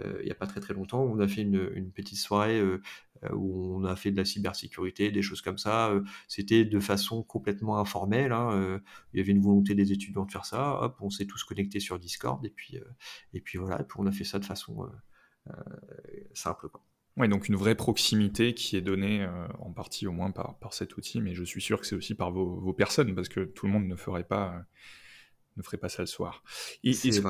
[0.00, 2.80] il n'y a pas très très longtemps, on a fait une, petite soirée euh,
[3.32, 5.90] où on a fait de la cybersécurité, des choses comme ça.
[5.90, 8.32] Euh, c'était de façon complètement informelle.
[8.32, 8.78] Hein, euh,
[9.12, 10.82] il y avait une volonté des étudiants de faire ça.
[10.82, 12.78] Hop, on s'est tous connectés sur Discord et puis,
[13.32, 13.80] et puis voilà.
[13.80, 14.88] Et puis on a fait ça de façon
[16.34, 16.68] simple.
[16.68, 17.28] Quoi.
[17.28, 19.26] Donc une vraie proximité qui est donnée
[19.58, 22.14] en partie au moins par, par cet outil, mais je suis sûr que c'est aussi
[22.14, 24.64] par vos, vos, personnes, parce que tout le monde ne ferait pas
[25.56, 26.42] ne ferait pas ça le soir.
[26.84, 27.20] est-ce,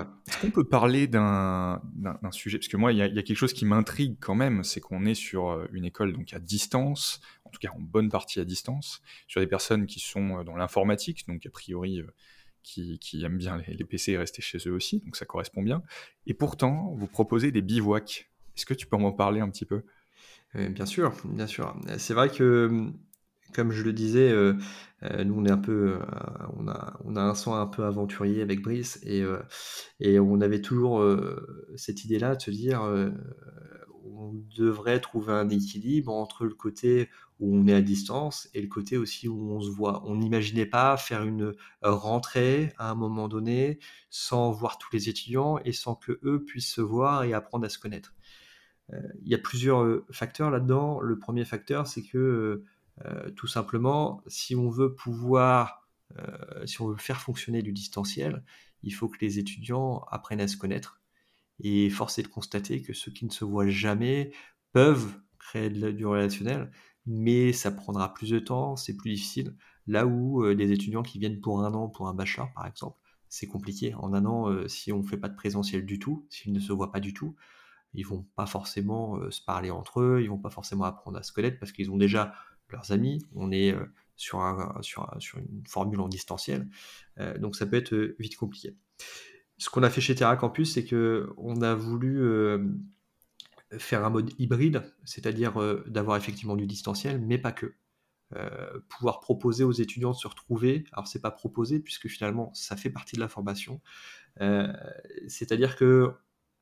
[0.40, 1.80] qu'on peut parler d'un,
[2.30, 2.58] sujet?
[2.58, 5.14] Parce que moi, il y, a quelque chose qui m'intrigue quand même, c'est qu'on est
[5.14, 9.02] sur euh, une école donc à distance, en tout cas en bonne partie à distance,
[9.26, 12.06] sur des personnes qui sont euh, dans l'informatique, donc a priori euh,
[12.62, 15.82] qui, aiment bien les, PC et rester chez eux aussi, donc ça correspond bien.
[16.26, 18.30] Et pourtant, vous proposez des bivouacs.
[18.56, 19.82] Est-ce que tu peux m'en parler un petit peu?
[20.54, 21.74] Bien sûr, bien sûr.
[21.96, 22.92] C'est vrai que
[23.52, 24.54] comme je le disais, euh,
[25.02, 25.98] euh, nous on est un peu, euh,
[26.56, 29.24] on a, on a un sang un peu aventurier avec Brice et,
[30.00, 31.04] et on avait toujours
[31.76, 32.82] cette idée-là de se dire,
[34.04, 37.08] on devrait trouver un équilibre entre le côté
[37.40, 40.02] où on est à distance et le côté aussi où on se voit.
[40.06, 43.78] On n'imaginait pas faire une rentrée à un moment donné
[44.10, 47.68] sans voir tous les étudiants et sans que eux puissent se voir et apprendre à
[47.68, 48.14] se connaître.
[49.22, 51.00] Il y a plusieurs facteurs là-dedans.
[51.00, 52.62] Le premier facteur, c'est que
[53.36, 55.88] tout simplement, si on veut pouvoir,
[56.66, 58.44] si on veut faire fonctionner du distanciel,
[58.82, 61.00] il faut que les étudiants apprennent à se connaître.
[61.60, 64.32] Et force est de constater que ceux qui ne se voient jamais
[64.72, 66.70] peuvent créer du relationnel,
[67.06, 69.56] mais ça prendra plus de temps, c'est plus difficile.
[69.86, 72.96] Là où euh, des étudiants qui viennent pour un an, pour un bachelor par exemple,
[73.28, 73.94] c'est compliqué.
[73.94, 76.60] En un an, euh, si on ne fait pas de présentiel du tout, s'ils ne
[76.60, 77.34] se voient pas du tout,
[77.94, 81.22] ils vont pas forcément euh, se parler entre eux, ils vont pas forcément apprendre à
[81.22, 82.34] se connaître parce qu'ils ont déjà
[82.72, 83.24] leurs amis.
[83.34, 83.74] On est
[84.16, 86.68] sur, un, sur, une formule en distanciel,
[87.38, 88.76] donc ça peut être vite compliqué.
[89.58, 92.22] Ce qu'on a fait chez Terra Campus, c'est que on a voulu
[93.78, 95.54] faire un mode hybride, c'est-à-dire
[95.86, 97.74] d'avoir effectivement du distanciel, mais pas que.
[98.34, 100.84] Euh, pouvoir proposer aux étudiants de se retrouver.
[100.92, 103.82] Alors c'est pas proposer puisque finalement ça fait partie de la formation.
[104.40, 104.72] Euh,
[105.28, 106.12] c'est-à-dire que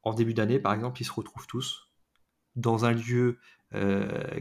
[0.03, 1.88] en début d'année, par exemple, ils se retrouvent tous
[2.57, 3.38] dans un lieu euh,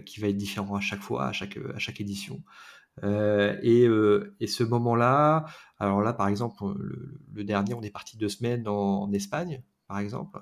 [0.05, 2.41] qui va être différent à chaque fois, à chaque, chaque édition.
[3.03, 3.87] Et,
[4.39, 5.45] et, ce moment-là,
[5.77, 6.63] alors là, par exemple,
[7.33, 10.39] le, dernier, on est parti deux semaines en, Espagne, par exemple.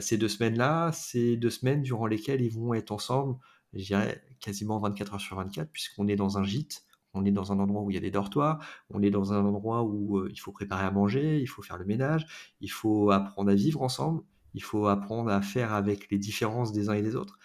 [0.00, 3.36] ces deux semaines-là, c'est deux semaines durant lesquelles ils vont être ensemble
[3.72, 7.52] je dirais quasiment 24 heures sur 24, puisqu'on est dans un gîte, on est dans
[7.52, 10.28] un endroit où il y a des dortoirs, on est dans un endroit où euh,
[10.30, 12.26] il faut préparer à manger, il faut faire le ménage,
[12.60, 14.22] il faut apprendre à vivre ensemble,
[14.54, 17.38] il faut apprendre à faire avec les différences des uns et des autres.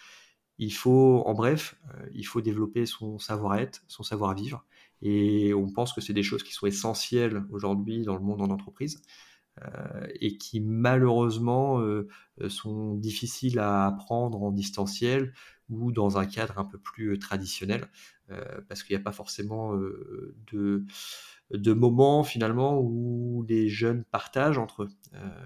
[0.58, 4.66] Il faut, en bref, euh, il faut développer son savoir-être, son savoir-vivre.
[5.02, 8.50] Et on pense que c'est des choses qui sont essentielles aujourd'hui dans le monde en
[8.50, 9.02] entreprise.
[9.64, 11.82] Euh, et qui malheureusement
[12.50, 15.34] sont difficiles à apprendre en distanciel
[15.70, 17.88] ou dans un cadre un peu plus traditionnel,
[18.68, 19.74] parce qu'il n'y a pas forcément
[20.52, 20.84] de,
[21.52, 24.90] de moments finalement où les jeunes partagent entre eux.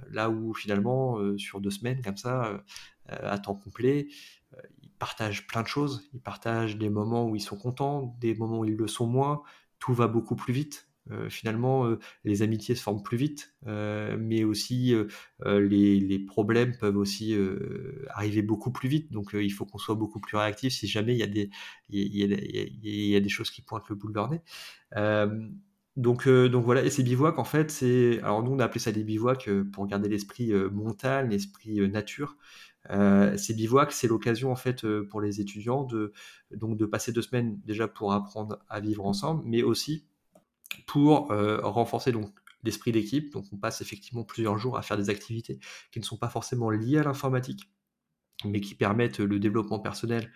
[0.09, 2.63] là où finalement, sur deux semaines comme ça,
[3.05, 4.07] à temps complet,
[4.99, 6.09] partagent plein de choses.
[6.13, 9.41] Ils partagent des moments où ils sont contents, des moments où ils le sont moins.
[9.79, 10.89] Tout va beaucoup plus vite.
[11.11, 14.93] Euh, finalement, euh, les amitiés se forment plus vite, euh, mais aussi
[15.45, 17.35] les, problèmes peuvent aussi
[18.09, 19.11] arriver beaucoup plus vite.
[19.11, 21.23] Donc, il faut qu'on soit beaucoup plus réactif si jamais il y
[23.15, 24.19] a des, choses qui pointent le bout de
[25.95, 28.19] donc, donc voilà, et ces bivouacs, en fait, c'est.
[28.21, 32.37] Alors, nous, on a appelé ça des bivouacs pour garder l'esprit montagne, l'esprit nature.
[32.89, 36.11] Ces bivouacs, c'est l'occasion en fait pour les étudiants de
[36.51, 40.05] donc de passer deux semaines déjà pour apprendre à vivre ensemble, mais aussi
[40.85, 43.31] pour euh, renforcer donc l'esprit d'équipe.
[43.31, 45.59] Donc on passe effectivement plusieurs jours à faire des activités
[45.91, 47.69] qui ne sont pas forcément liées à l'informatique,
[48.45, 50.31] mais qui permettent le développement personnel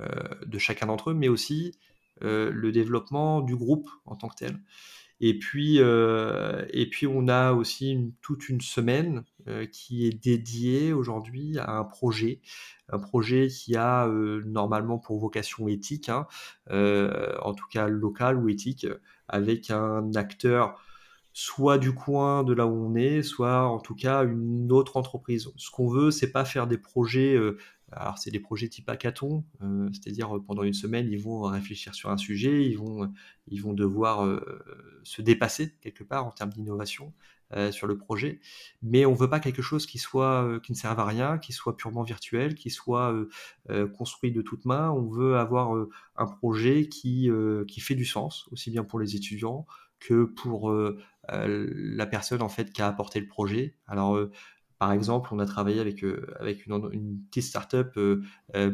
[0.00, 0.06] euh,
[0.46, 1.78] de chacun d'entre eux, mais aussi
[2.22, 4.60] euh, le développement du groupe en tant que tel.
[5.20, 9.24] Et puis, et puis on a aussi toute une semaine
[9.72, 12.40] qui est dédiée aujourd'hui à un projet,
[12.88, 14.06] un projet qui a
[14.46, 16.26] normalement pour vocation éthique, hein,
[16.70, 18.86] en tout cas local ou éthique,
[19.28, 20.80] avec un acteur
[21.38, 25.48] soit du coin de là où on est, soit en tout cas une autre entreprise.
[25.56, 27.56] Ce qu'on veut, c'est pas faire des projets, euh,
[27.92, 31.94] alors c'est des projets type hackathon, euh, c'est-à-dire euh, pendant une semaine, ils vont réfléchir
[31.94, 33.12] sur un sujet, ils vont,
[33.52, 34.40] vont devoir
[35.02, 37.12] se dépasser quelque part en termes d'innovation.
[37.70, 38.40] sur le projet,
[38.82, 41.78] mais on veut pas quelque chose qui soit qui ne serve à rien, qui soit
[41.78, 43.14] purement virtuel, qui soit
[43.96, 44.90] construit de toutes mains.
[44.90, 45.74] On veut avoir
[46.16, 47.30] un projet qui
[47.66, 49.66] qui fait du sens aussi bien pour les étudiants
[49.98, 50.70] que pour
[51.28, 53.76] la personne en fait qui a apporté le projet.
[53.86, 54.18] Alors
[54.78, 56.04] par exemple, on a travaillé avec,
[56.38, 57.98] avec une, petite start-up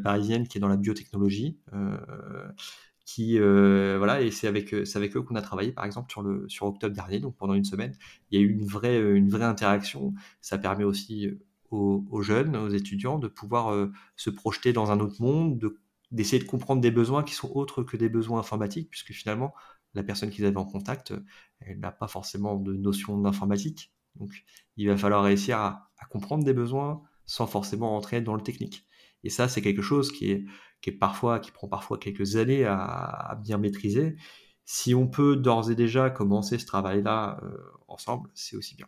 [0.03, 1.59] parisienne qui est dans la biotechnologie
[3.05, 6.95] qui euh, voilà et c'est avec eux qu'on a travaillé par exemple sur le octobre
[6.95, 7.97] dernier donc pendant une semaine.
[8.31, 8.67] Il y a eu une
[9.29, 10.15] vraie interaction.
[10.41, 11.31] Ça permet aussi
[11.71, 15.79] aux, jeunes aux étudiants de pouvoir euh, se projeter dans un autre monde de
[16.13, 19.53] d'essayer de comprendre des besoins qui sont autres que des besoins informatiques puisque finalement
[19.95, 21.13] la personne qu'ils avaient en contact
[21.61, 24.31] elle n'a pas forcément de notion d'informatique donc
[24.77, 28.87] il va falloir réussir à, comprendre des besoins sans forcément entrer dans le technique
[29.25, 30.45] et ça c'est quelque chose qui est
[30.93, 34.17] parfois, qui prend parfois quelques années à, bien maîtriser.
[34.65, 37.57] Si on peut d'ores et déjà commencer ce travail-là euh,
[37.89, 38.87] ensemble, c'est aussi bien.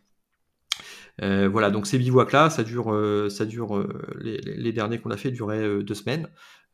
[1.23, 3.87] Euh, voilà, donc ces bivouacs-là, ça dure, euh, ça dure
[4.19, 6.29] les, derniers qu'on a fait duraient deux semaines.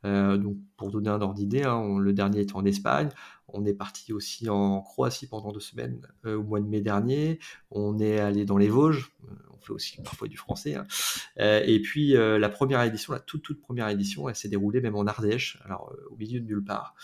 [0.05, 3.09] Donc pour donner un ordre d'idée, hein, le dernier était en Espagne.
[3.49, 7.39] On est parti aussi en Croatie pendant deux semaines au mois de mai dernier.
[7.71, 9.13] On est allé dans les Vosges.
[9.53, 10.75] On fait aussi parfois du français.
[10.75, 10.87] Hein.
[11.37, 15.07] et puis la première édition, la toute toute première édition, elle s'est déroulée même en
[15.07, 16.95] Ardèche, alors au milieu de nulle part.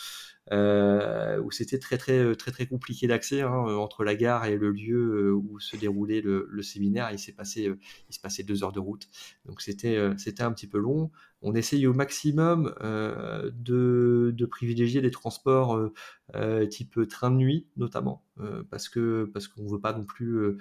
[0.51, 4.71] Euh, où c'était très très très très compliqué d'accès hein, entre la gare et le
[4.71, 7.11] lieu où se déroulait le, le séminaire.
[7.13, 7.71] Il s'est passé,
[8.09, 9.09] il se passait deux heures de route,
[9.45, 11.11] donc c'était c'était un petit peu long
[11.43, 15.93] on essaye au maximum euh, de, de, privilégier des transports euh,
[16.35, 18.23] euh, type train de nuit notamment
[18.71, 20.57] parce que parce qu'on veut pas non plus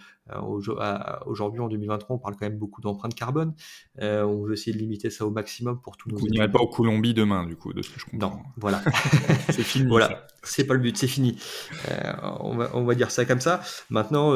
[1.28, 3.54] aujourd'hui en 2023 on parle quand même beaucoup d'empreintes carbone.
[4.02, 6.68] On veut essayer de limiter ça au maximum pour tous nos vous n'irez pas au
[6.68, 8.32] Colombie demain du coup de ce que je comprends.
[8.32, 8.82] non voilà.
[9.52, 10.26] C'est fini voilà.
[10.42, 11.38] c'est pas le but c'est fini.
[12.40, 13.62] On va, on va dire ça comme ça.
[13.92, 14.34] Maintenant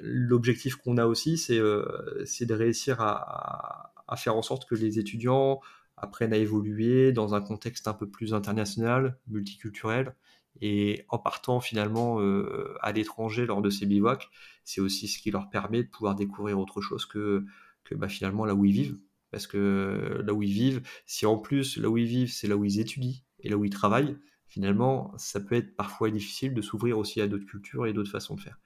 [0.00, 1.60] l'objectif qu'on a aussi c'est
[2.24, 5.60] c'est de réussir à, à faire en sorte que les étudiants
[5.96, 10.14] apprennent à évoluer dans un contexte un peu plus international, multiculturel.
[10.60, 14.28] Et en partant finalement euh, à l'étranger lors de ces bivouacs,
[14.64, 17.44] c'est aussi ce qui leur permet de pouvoir découvrir autre chose que,
[17.90, 18.98] bah, finalement là où ils vivent.
[19.30, 22.56] Parce que là où ils vivent, si en plus là où ils vivent, c'est là
[22.56, 26.62] où ils étudient et là où ils travaillent, finalement, ça peut être parfois difficile de
[26.62, 28.58] s'ouvrir aussi à d'autres cultures et d'autres façons de faire.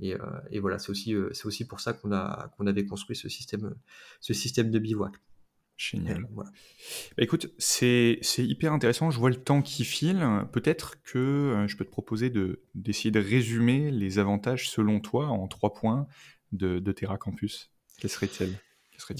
[0.00, 0.18] Et, euh,
[0.50, 3.28] et voilà, c'est aussi, euh, c'est aussi pour ça qu'on a qu'on avait construit ce
[3.28, 3.74] système,
[4.20, 5.14] ce système de bivouac.
[5.76, 6.26] Génial.
[6.32, 6.50] Voilà.
[7.16, 9.10] Bah, écoute, c'est hyper intéressant.
[9.10, 10.26] Je vois le temps qui file.
[10.52, 12.32] Peut-être que euh, je peux te proposer
[12.74, 16.06] d'essayer de, résumer les avantages, selon toi, en trois points
[16.52, 17.70] de, de Terra Campus.
[17.98, 18.58] Quels seraient-ils?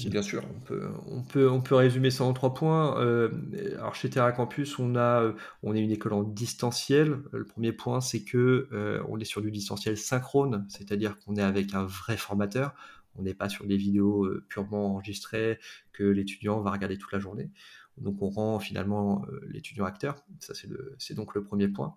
[0.09, 2.99] Bien sûr, on peut, on, peut, on peut résumer ça en trois points.
[2.99, 3.29] Euh,
[3.77, 7.19] alors chez Terra Campus, on, a, on est une école en distanciel.
[7.31, 11.41] Le premier point, c'est que euh, on est sur du distanciel synchrone, c'est-à-dire qu'on est
[11.43, 12.73] avec un vrai formateur.
[13.15, 15.59] On n'est pas sur des vidéos euh, purement enregistrées
[15.93, 17.49] que l'étudiant va regarder toute la journée.
[17.97, 20.15] Donc on rend finalement euh, l'étudiant acteur.
[20.39, 20.53] Ça
[20.97, 21.95] c'est donc le premier point.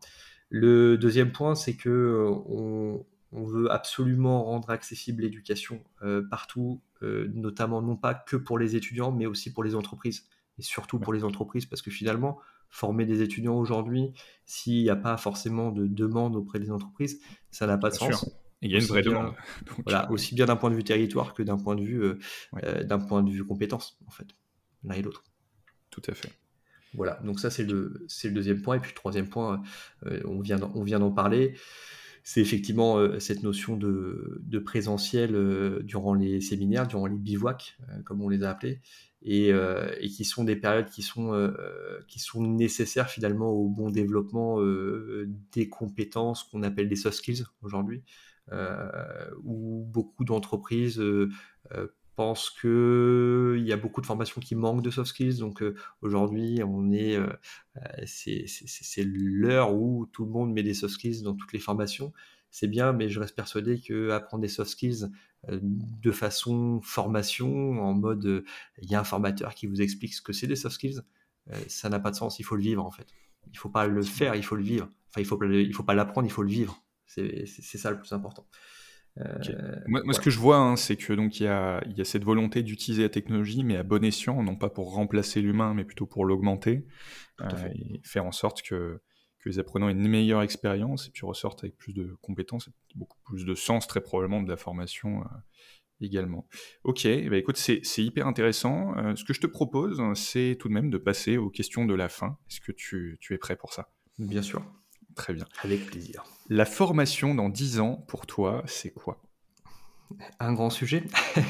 [0.49, 2.99] Le deuxième point, c'est que euh,
[3.33, 5.83] on, veut absolument rendre accessible l'éducation
[6.31, 10.27] partout, notamment non pas que pour les étudiants, mais aussi pour les entreprises.
[10.59, 14.13] Et surtout pour les entreprises, parce que finalement, former des étudiants aujourd'hui,
[14.45, 17.21] s'il n'y a pas forcément de demande auprès des entreprises,
[17.51, 18.27] ça n'a pas de sens
[18.63, 19.35] il y a une vraie demande.
[19.85, 22.19] voilà, euh, aussi bien d'un point de vue territoire que d'un point de vue, euh,
[22.65, 24.27] euh, d'un point de vue compétence, en fait,
[24.85, 25.25] l'un et l'autre.
[25.91, 26.31] Tout à fait.
[26.95, 28.77] Voilà, donc ça c'est le, deuxième point.
[28.77, 29.63] Et puis le troisième point,
[30.25, 30.59] on vient
[30.99, 31.55] d'en parler,
[32.23, 35.33] c'est effectivement cette notion de, de présentiel
[35.83, 38.81] durant les séminaires, durant les bivouacs, comme on les a appelés,
[39.23, 41.53] et, et, qui sont des périodes qui sont,
[42.09, 44.59] qui sont nécessaires finalement au bon développement
[45.53, 48.03] des compétences qu'on appelle des soft skills aujourd'hui.
[48.53, 51.01] Euh, où beaucoup d'entreprises
[52.21, 55.39] euh, euh, pensent qu'il y a beaucoup de formations qui manquent de soft skills.
[55.39, 55.63] Donc
[56.03, 57.19] aujourd'hui, on est,
[58.07, 62.13] c'est l'heure où tout le monde met des soft skills dans toutes les formations.
[62.51, 65.09] C'est bien, mais je reste persuadé que apprendre des soft skills
[65.49, 68.45] de façon formation, en mode
[68.83, 71.01] il y a un formateur qui vous explique ce que c'est des soft skills,
[71.69, 72.39] ça n'a pas de sens.
[72.39, 73.07] Il faut le vivre en fait.
[73.53, 74.89] Il faut pas le faire, il faut le vivre.
[75.11, 76.83] Enfin, il faut, il faut pas l'apprendre, il faut le vivre.
[77.07, 78.47] C'est ça le plus important.
[79.19, 82.05] Euh, moi, ce que je vois, hein, c'est que donc il y a, y a,
[82.05, 85.85] cette volonté d'utiliser la technologie, mais à bon escient, non pas pour remplacer l'humain, mais
[85.85, 86.87] plutôt pour l'augmenter,
[87.41, 89.01] euh, et faire en sorte que,
[89.41, 92.73] que les apprenants aient une meilleure expérience et puis ressortent avec plus de compétences, et
[92.95, 95.25] beaucoup plus de sens, très probablement de la formation euh,
[96.01, 96.47] également.
[96.85, 98.95] Ok, ben, écoute, c'est hyper intéressant.
[99.17, 102.09] ce que je te propose, c'est tout de même de passer aux questions de la
[102.09, 102.39] fin.
[102.49, 103.91] Est-ce que tu, tu es prêt pour ça?
[104.19, 104.65] Bien sûr.
[105.21, 105.45] Très bien.
[105.63, 106.25] Avec plaisir.
[106.49, 109.21] La formation dans 10 ans, pour toi, c'est quoi?
[110.39, 111.05] Un grand sujet.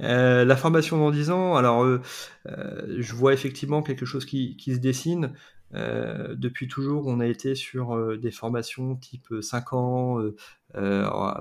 [0.00, 2.02] Euh, la formation dans 10 ans, alors euh,
[2.48, 5.34] euh, je vois effectivement quelque chose qui, se dessine.
[5.72, 10.20] depuis toujours, on a été sur des formations type 5 ans,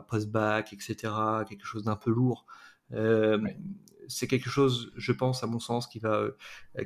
[0.07, 0.95] post-bac, etc.,
[1.49, 2.45] quelque chose d'un peu lourd.
[4.07, 6.27] C'est quelque chose, je pense, à mon sens, qui va,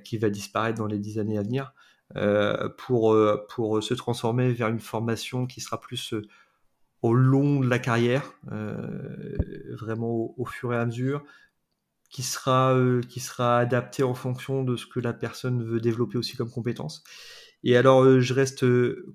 [0.06, 1.74] qui va disparaître dans les 10 années à venir.
[2.16, 6.22] Euh, pour, euh, pour se transformer vers une formation qui sera plus euh,
[7.02, 8.34] au long de la carrière,
[9.74, 11.24] vraiment au, fur et à mesure,
[12.10, 12.76] qui sera,
[13.08, 17.04] qui sera adapté en fonction de ce que la personne veut développer aussi comme compétence.
[17.64, 18.66] Et alors, je reste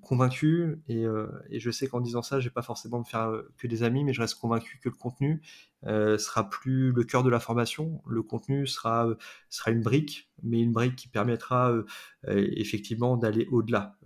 [0.01, 1.05] convaincu, et,
[1.51, 4.05] et, je sais qu'en disant ça, je vais pas forcément me faire que des amis,
[4.05, 5.41] mais je reste convaincu que le contenu
[5.87, 8.03] euh, sera plus le cœur de la formation.
[8.07, 9.09] Le contenu sera,
[9.51, 11.85] sera une brique, mais une brique qui permettra euh,
[12.29, 13.97] euh, effectivement d'aller au-delà.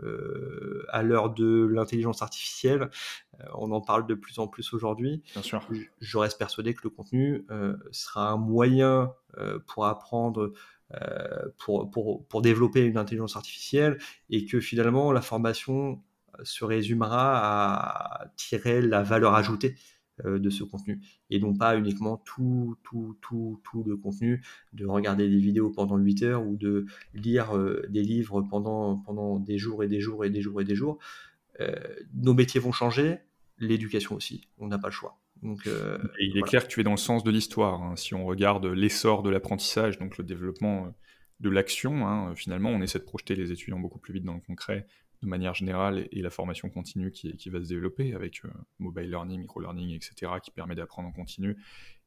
[0.89, 2.91] à l'heure de l'intelligence artificielle,
[3.55, 5.23] on en parle de plus en plus aujourd'hui.
[5.35, 5.67] Bien sûr.
[6.01, 7.47] Je, reste persuadé que le contenu
[7.91, 9.13] sera un moyen
[9.67, 10.53] pour apprendre.
[11.59, 13.99] Pour, pour, pour développer une intelligence artificielle
[14.31, 16.01] et que finalement la formation
[16.45, 19.75] se résumera à tirer la valeur ajoutée
[20.25, 25.29] de ce contenu et non pas uniquement tout, tout, tout, tout le contenu, de regarder
[25.29, 27.53] des vidéos pendant 8 heures ou de lire
[27.89, 30.99] des livres pendant, pendant des jours et des jours et des jours et des jours.
[32.15, 33.19] nos métiers vont changer,
[33.59, 35.19] l'éducation aussi, on n'a pas le choix.
[35.43, 35.69] Donc,
[36.19, 37.83] il est clair que tu es dans le sens de l'histoire.
[37.83, 37.97] Hein.
[37.97, 40.95] Si on regarde l'essor de l'apprentissage, donc le développement
[41.41, 44.41] de l'action, hein, finalement, on essaie de projeter les étudiants beaucoup plus vite dans le
[44.41, 44.87] concret
[45.23, 49.09] de manière générale et, la formation continue qui, qui, va se développer avec euh, mobile
[49.09, 51.57] learning, micro-learning, etc., qui permet d'apprendre en continu.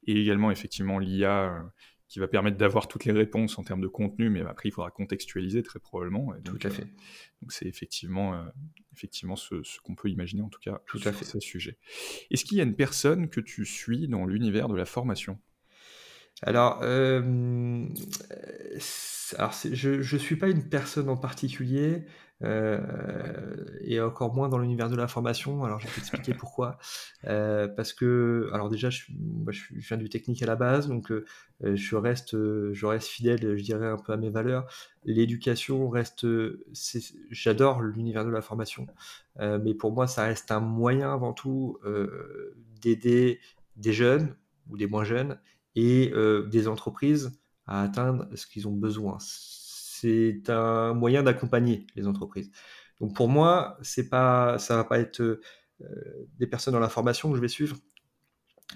[0.06, 1.62] Et également, effectivement, l'IA euh,
[2.08, 4.92] qui va permettre d'avoir toutes les réponses en termes de contenu, mais après, il faudra
[4.92, 6.34] contextualiser très probablement.
[6.44, 6.84] tout à fait.
[6.84, 8.46] Euh, donc, c'est effectivement,
[9.00, 11.24] effectivement ce, qu'on peut imaginer, en tout cas, tout à fait.
[11.24, 11.78] ce sujet.
[12.32, 15.40] Est-ce qu'il y a une personne que tu suis dans l'univers de la formation?
[16.42, 17.86] Alors, euh,
[19.38, 22.04] alors je ne suis pas une personne en particulier, euh,
[22.42, 25.64] et encore moins dans l'univers de la formation.
[25.64, 26.78] Alors, je vais t'expliquer pourquoi.
[27.26, 31.12] Euh, parce que, alors déjà, je, moi, je, viens du technique à la base, donc
[31.62, 34.68] je, reste, je reste fidèle, je dirais, un peu à mes valeurs.
[35.04, 36.26] L'éducation reste...
[37.30, 38.88] J'adore l'univers de la formation,
[39.40, 41.78] mais pour moi, ça reste un moyen avant tout
[42.82, 43.40] d'aider
[43.76, 44.36] des jeunes
[44.70, 45.38] ou des moins jeunes
[45.76, 49.18] et euh, des entreprises à atteindre ce qu'ils ont besoin.
[50.02, 52.52] C'est un moyen d'accompagner les entreprises.
[53.00, 55.40] Donc pour moi, c'est pas, ça va pas être euh,
[56.38, 57.78] des personnes dans la formation que je vais suivre,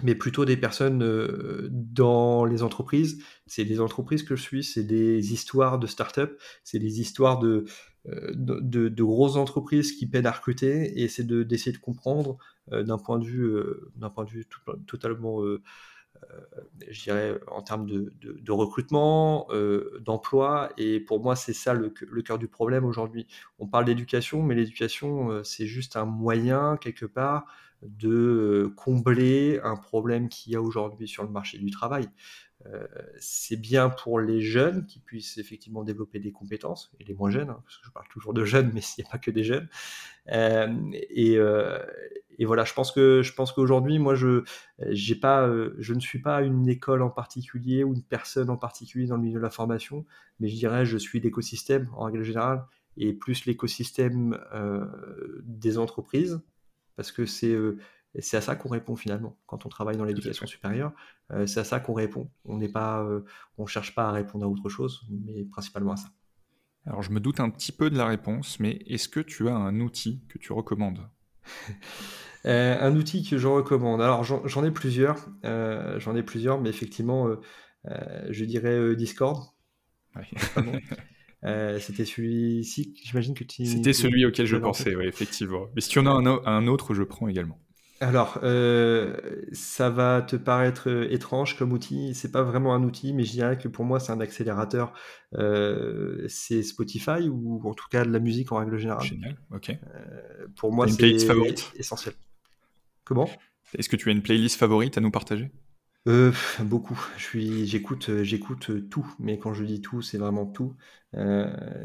[0.02, 3.22] mais plutôt des personnes euh, dans les entreprises.
[3.46, 7.64] C'est des entreprises que je suis, c'est des histoires de start-up, c'est des histoires de,
[8.06, 12.38] de, de, grosses entreprises qui peinent à recruter, et c'est d'essayer de, comprendre
[12.70, 13.56] d'un point de vue,
[13.96, 14.46] d'un point de vue
[14.86, 15.62] totalement euh,
[16.88, 20.70] je dirais, en termes de, recrutement, euh, d'emploi.
[20.76, 21.90] Et pour moi, c'est ça le,
[22.22, 23.26] cœur du problème aujourd'hui.
[23.58, 27.46] On parle d'éducation, mais l'éducation, euh, c'est juste un moyen, quelque part,
[27.84, 32.08] de combler un problème qu'il y a aujourd'hui sur le marché du travail.
[33.18, 37.50] c'est bien pour les jeunes qui puissent effectivement développer des compétences, et les moins jeunes,
[37.50, 39.44] hein, parce que je parle toujours de jeunes, mais il n'y a pas que des
[39.44, 39.68] jeunes.
[40.30, 41.36] et,
[42.46, 44.44] voilà, je pense que je pense qu'aujourd'hui, moi, je
[44.80, 49.22] je ne suis pas une école en particulier ou une personne en particulier dans le
[49.22, 50.06] milieu de la formation,
[50.40, 52.64] mais je dirais, je suis l'écosystème en règle générale
[52.96, 54.38] et plus l'écosystème
[55.42, 56.40] des entreprises,
[56.96, 57.56] parce que c'est
[58.20, 60.92] c'est à ça qu'on répond finalement quand on travaille dans l'éducation supérieure.
[61.46, 62.30] c'est à ça qu'on répond.
[62.44, 63.04] On n'est pas,
[63.58, 66.08] on cherche pas à répondre à autre chose, mais principalement à ça.
[66.86, 69.56] Alors je me doute un petit peu de la réponse, mais est-ce que tu as
[69.56, 71.08] un outil que tu recommandes?
[72.46, 74.02] Euh, un outil que je recommande.
[74.02, 77.26] Alors j'en ai plusieurs, euh, j'en ai plusieurs, mais effectivement,
[77.86, 79.42] euh, je dirais Discord.
[81.80, 83.66] C'était celui-ci, j'imagine que tu.
[83.66, 85.66] C'était celui auquel je pensais, oui, effectivement.
[85.74, 87.58] Mais si tu en as un, autre, je prends également.
[88.00, 88.38] Alors,
[89.52, 92.14] ça va te paraître étrange comme outil.
[92.14, 94.92] C'est pas vraiment un outil, mais je dirais que pour moi, c'est un accélérateur.
[96.28, 99.04] c'est Spotify ou en tout cas de la musique en règle générale.
[99.04, 99.76] Génial, ok.
[100.56, 101.16] pour moi, c'est
[101.76, 102.14] essentiel.
[103.04, 103.28] Comment?
[103.76, 105.50] Est-ce que tu as une playlist favorite à nous partager?
[106.06, 107.00] Euh, beaucoup.
[107.16, 110.76] Je suis, j'écoute, euh, j'écoute euh, tout, mais quand je dis tout, c'est vraiment tout.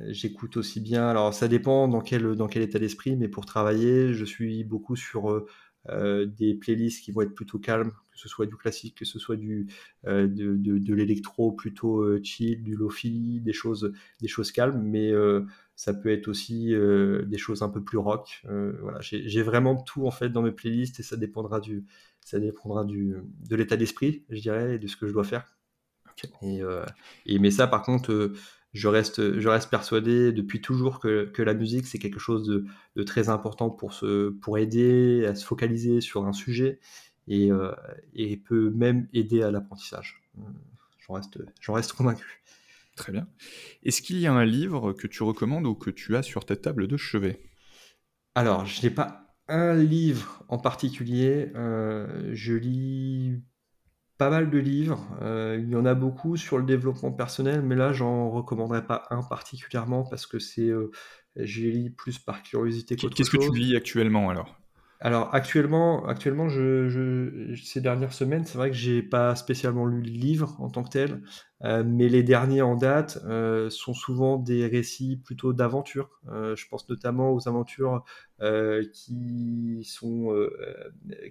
[0.07, 1.07] j'écoute aussi bien.
[1.07, 4.95] Alors, ça dépend dans quel dans quel état d'esprit, mais pour travailler, je suis beaucoup
[4.95, 5.45] sur
[5.87, 9.35] des playlists qui vont être plutôt calmes, que ce soit du classique, que ce soit
[9.35, 9.67] du
[10.05, 15.11] de, de, l'électro plutôt chill, du lofi, des choses des choses calmes, mais
[15.75, 18.43] ça peut être aussi des choses un peu plus rock.
[18.81, 21.85] voilà, j'ai vraiment tout en fait dans mes playlists et ça dépendra du,
[22.29, 23.15] ça dépendra du,
[23.49, 25.57] de l'état d'esprit, je dirais, et de ce que je dois faire.
[26.41, 26.61] Et,
[27.25, 28.33] et, mais ça, par contre,
[28.73, 32.65] je reste, je reste persuadé depuis toujours que, que la musique, c'est quelque chose de,
[32.95, 36.79] de, très important pour, se, pour aider à se focaliser sur un sujet
[37.27, 37.49] et,
[38.13, 40.21] et peut même aider à l'apprentissage.
[41.07, 42.43] J'en reste, reste convaincu.
[42.95, 43.27] Très bien.
[43.83, 46.57] Est-ce qu'il y a un livre que tu recommandes ou que tu as sur ta
[46.57, 47.41] table de chevet?
[48.35, 51.51] Alors, je n'ai pas un livre en particulier.
[51.55, 53.41] Euh, je lis
[54.17, 55.07] pas mal de livres.
[55.21, 59.07] Euh, il y en a beaucoup sur le développement personnel, mais là, j'en recommanderais pas
[59.09, 60.91] un particulièrement parce que c'est, euh,
[61.35, 63.29] je les lis plus par curiosité qu'autre chose.
[63.29, 64.58] Qu'est-ce que tu lis actuellement alors?
[65.01, 70.09] Alors actuellement, actuellement je, ces dernières semaines, c'est vrai que j'ai pas spécialement lu le
[70.09, 71.21] livre en tant que tel,
[71.63, 76.19] euh, mais les derniers en date euh, sont souvent des récits plutôt d'aventure.
[76.29, 78.03] Euh, je pense notamment aux aventures
[78.93, 80.33] qui sont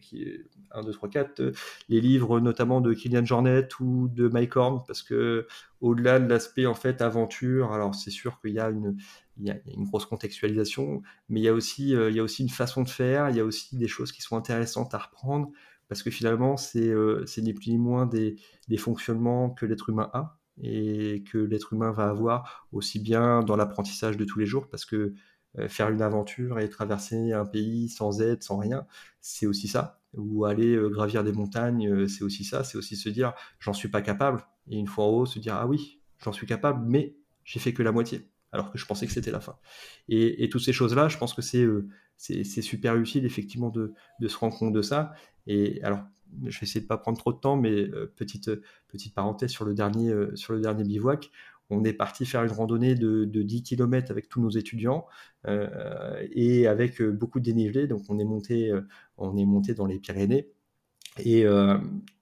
[0.03, 0.27] qui,
[0.73, 1.53] 1, 2, 3, 4,
[1.89, 5.47] les livres notamment de Kylian Jornet ou de Mike Horn, parce que
[5.81, 8.97] au-delà de l'aspect en fait aventure, alors c'est sûr qu'il y a une
[9.39, 12.23] il y, a, une grosse contextualisation, mais il y, a aussi, euh, il y a
[12.23, 14.99] aussi une façon de faire, il y a aussi des choses qui sont intéressantes à
[14.99, 15.51] reprendre
[15.89, 18.37] parce que finalement, c'est euh, ni plus ni moins des,
[18.79, 24.17] fonctionnements que l'être humain a et que l'être humain va avoir aussi bien dans l'apprentissage
[24.17, 25.15] de tous les jours, parce que
[25.59, 28.87] euh, faire une aventure et traverser un pays sans aide, sans rien,
[29.21, 30.01] c'est aussi ça.
[30.15, 32.65] Ou aller gravir des montagnes, c'est aussi ça.
[32.65, 34.45] C'est aussi se dire, j'en suis pas capable.
[34.69, 37.73] Et une fois en haut, se dire, ah oui, j'en suis capable, mais j'ai fait
[37.73, 39.57] que la moitié alors que je pensais que c'était la fin.
[40.09, 41.67] Et, toutes ces choses-là, je pense que c'est
[42.17, 45.13] c'est super utile effectivement de, de, se rendre compte de ça.
[45.47, 46.01] Et alors,
[46.45, 47.87] je vais essayer de pas prendre trop de temps, mais
[48.17, 48.51] petite
[48.89, 51.31] petite parenthèse sur le dernier sur le dernier bivouac,
[51.71, 55.07] on est parti faire une randonnée de, 10 km avec tous nos étudiants
[55.47, 57.87] et avec beaucoup de dénivelé.
[57.87, 58.73] Donc on est monté
[59.17, 60.49] on est monté dans les Pyrénées.
[61.21, 61.45] Et,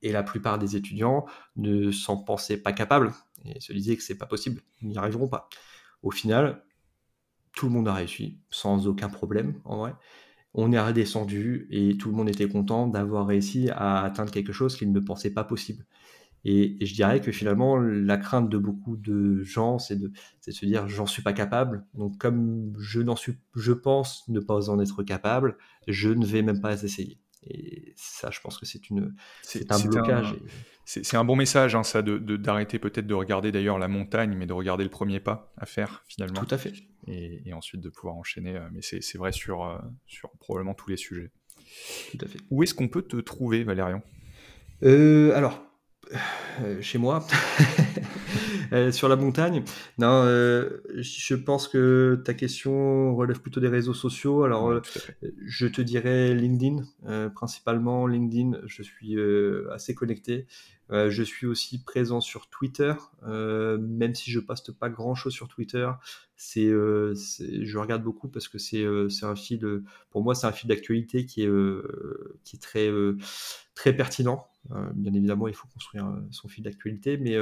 [0.02, 3.12] et, la plupart des étudiants ne s'en pensaient pas capables
[3.44, 5.48] et se disaient que c'est pas possible, ils n'y arriveront pas.
[6.06, 6.62] Au final,
[7.56, 9.92] tout le monde a réussi, sans aucun problème en vrai.
[10.54, 14.76] On est redescendu et tout le monde était content d'avoir réussi à atteindre quelque chose
[14.76, 15.84] qu'il ne pensait pas possible.
[16.44, 20.12] Et, je dirais que finalement, la crainte de beaucoup de gens, c'est de,
[20.46, 21.84] de, se dire j'en suis pas capable.
[21.94, 26.42] Donc comme je n'en suis, je pense ne pas en être capable, je ne vais
[26.42, 27.18] même pas essayer.
[27.42, 30.36] Et ça, je pense que c'est une, c'est un blocage.
[30.88, 34.36] C'est un bon message, hein, ça, d'arrêter de, d'arrêter peut-être de regarder d'ailleurs la montagne,
[34.36, 36.44] mais de regarder le premier pas à faire finalement.
[36.44, 36.74] Tout à fait.
[37.08, 38.56] Et, ensuite de pouvoir enchaîner.
[38.56, 41.32] Euh, mais c'est vrai sur, euh, sur probablement tous les sujets.
[42.12, 42.38] Tout à fait.
[42.50, 44.00] Où est-ce qu'on peut te trouver, Valérian?
[44.84, 45.60] Euh, Alors,
[46.80, 47.26] chez moi.
[48.72, 49.64] Euh, sur la montagne.
[49.98, 54.44] Non, euh, je pense que ta question relève plutôt des réseaux sociaux.
[54.44, 54.82] Alors, euh,
[55.44, 56.84] je te dirais LinkedIn,
[57.34, 58.60] principalement LinkedIn.
[58.66, 59.16] Je suis
[59.72, 60.46] assez connecté.
[60.90, 62.94] je suis aussi présent sur Twitter,
[63.26, 65.90] même si je poste pas grand chose sur Twitter.
[66.36, 69.82] C'est, je regarde beaucoup parce que c'est, c'est un fil.
[70.10, 71.50] Pour moi, c'est un fil d'actualité qui est,
[72.44, 72.90] qui est très,
[73.74, 74.48] très pertinent.
[74.94, 77.36] Bien évidemment, il faut construire son fil d'actualité, mais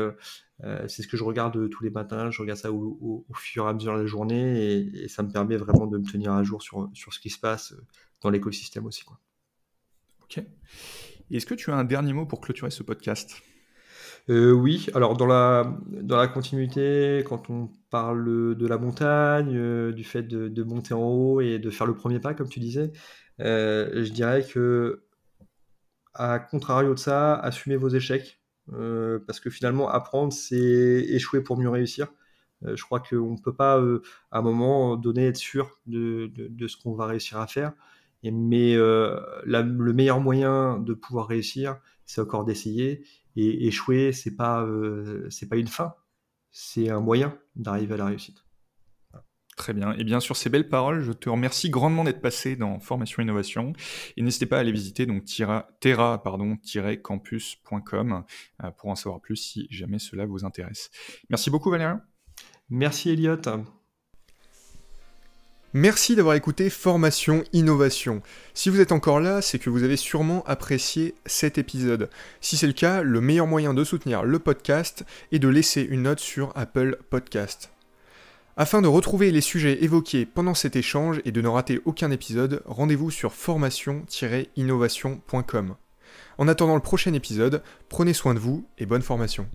[0.63, 3.69] euh, c'est ce que je regarde tous les matins, je regarde ça au, fur et
[3.69, 6.63] à mesure de la journée et, ça me permet vraiment de me tenir à jour
[6.63, 7.85] sur, sur ce qui se passe euh,
[8.23, 9.05] dans l'écosystème aussi.
[9.05, 9.19] Quoi.
[10.23, 10.45] Ok.
[11.31, 13.43] Est-ce que tu as un dernier mot pour clôturer ce podcast?
[14.31, 20.05] Euh, oui, alors dans la, dans la continuité, quand on parle de la montagne, du
[20.05, 22.93] fait de, de, monter en haut et de faire le premier pas, comme tu disais,
[23.39, 25.04] je dirais que,
[26.15, 28.41] à contrario de ça, assumez vos échecs.
[28.73, 32.09] Euh, parce que finalement, apprendre, c'est échouer pour mieux réussir.
[32.65, 36.31] Euh, je crois qu'on ne peut pas, euh, à un moment donné, être sûr de,
[36.67, 37.73] ce qu'on va réussir à faire.
[38.23, 43.05] Et, mais le meilleur moyen de pouvoir réussir, c'est encore d'essayer.
[43.37, 44.67] Et échouer, pas,
[45.31, 45.95] c'est pas une fin,
[46.51, 48.44] c'est un moyen d'arriver à la réussite.
[49.57, 49.93] Très bien.
[49.93, 53.73] Et bien sur ces belles paroles, je te remercie grandement d'être passé dans Formation Innovation.
[54.17, 55.23] Et n'hésitez pas à aller visiter donc
[55.81, 58.25] terra-campus.com
[58.63, 60.91] euh, pour en savoir plus si jamais cela vous intéresse.
[61.31, 62.03] Merci beaucoup Valérien.
[62.69, 63.37] Merci Elliot.
[65.77, 68.23] Merci d'avoir écouté Formation Innovation.
[68.55, 72.11] Si vous êtes encore là, c'est que vous avez sûrement apprécié cet épisode.
[72.41, 76.03] Si c'est le cas, le meilleur moyen de soutenir le podcast est de laisser une
[76.03, 77.74] note sur Apple Podcast.
[78.57, 82.63] Afin de retrouver les sujets évoqués pendant cet échange et de ne rater aucun épisode,
[82.67, 85.75] rendez-vous sur formation-innovation.com.
[86.39, 89.49] En attendant le prochain épisode, prenez soin de vous et bonne formation.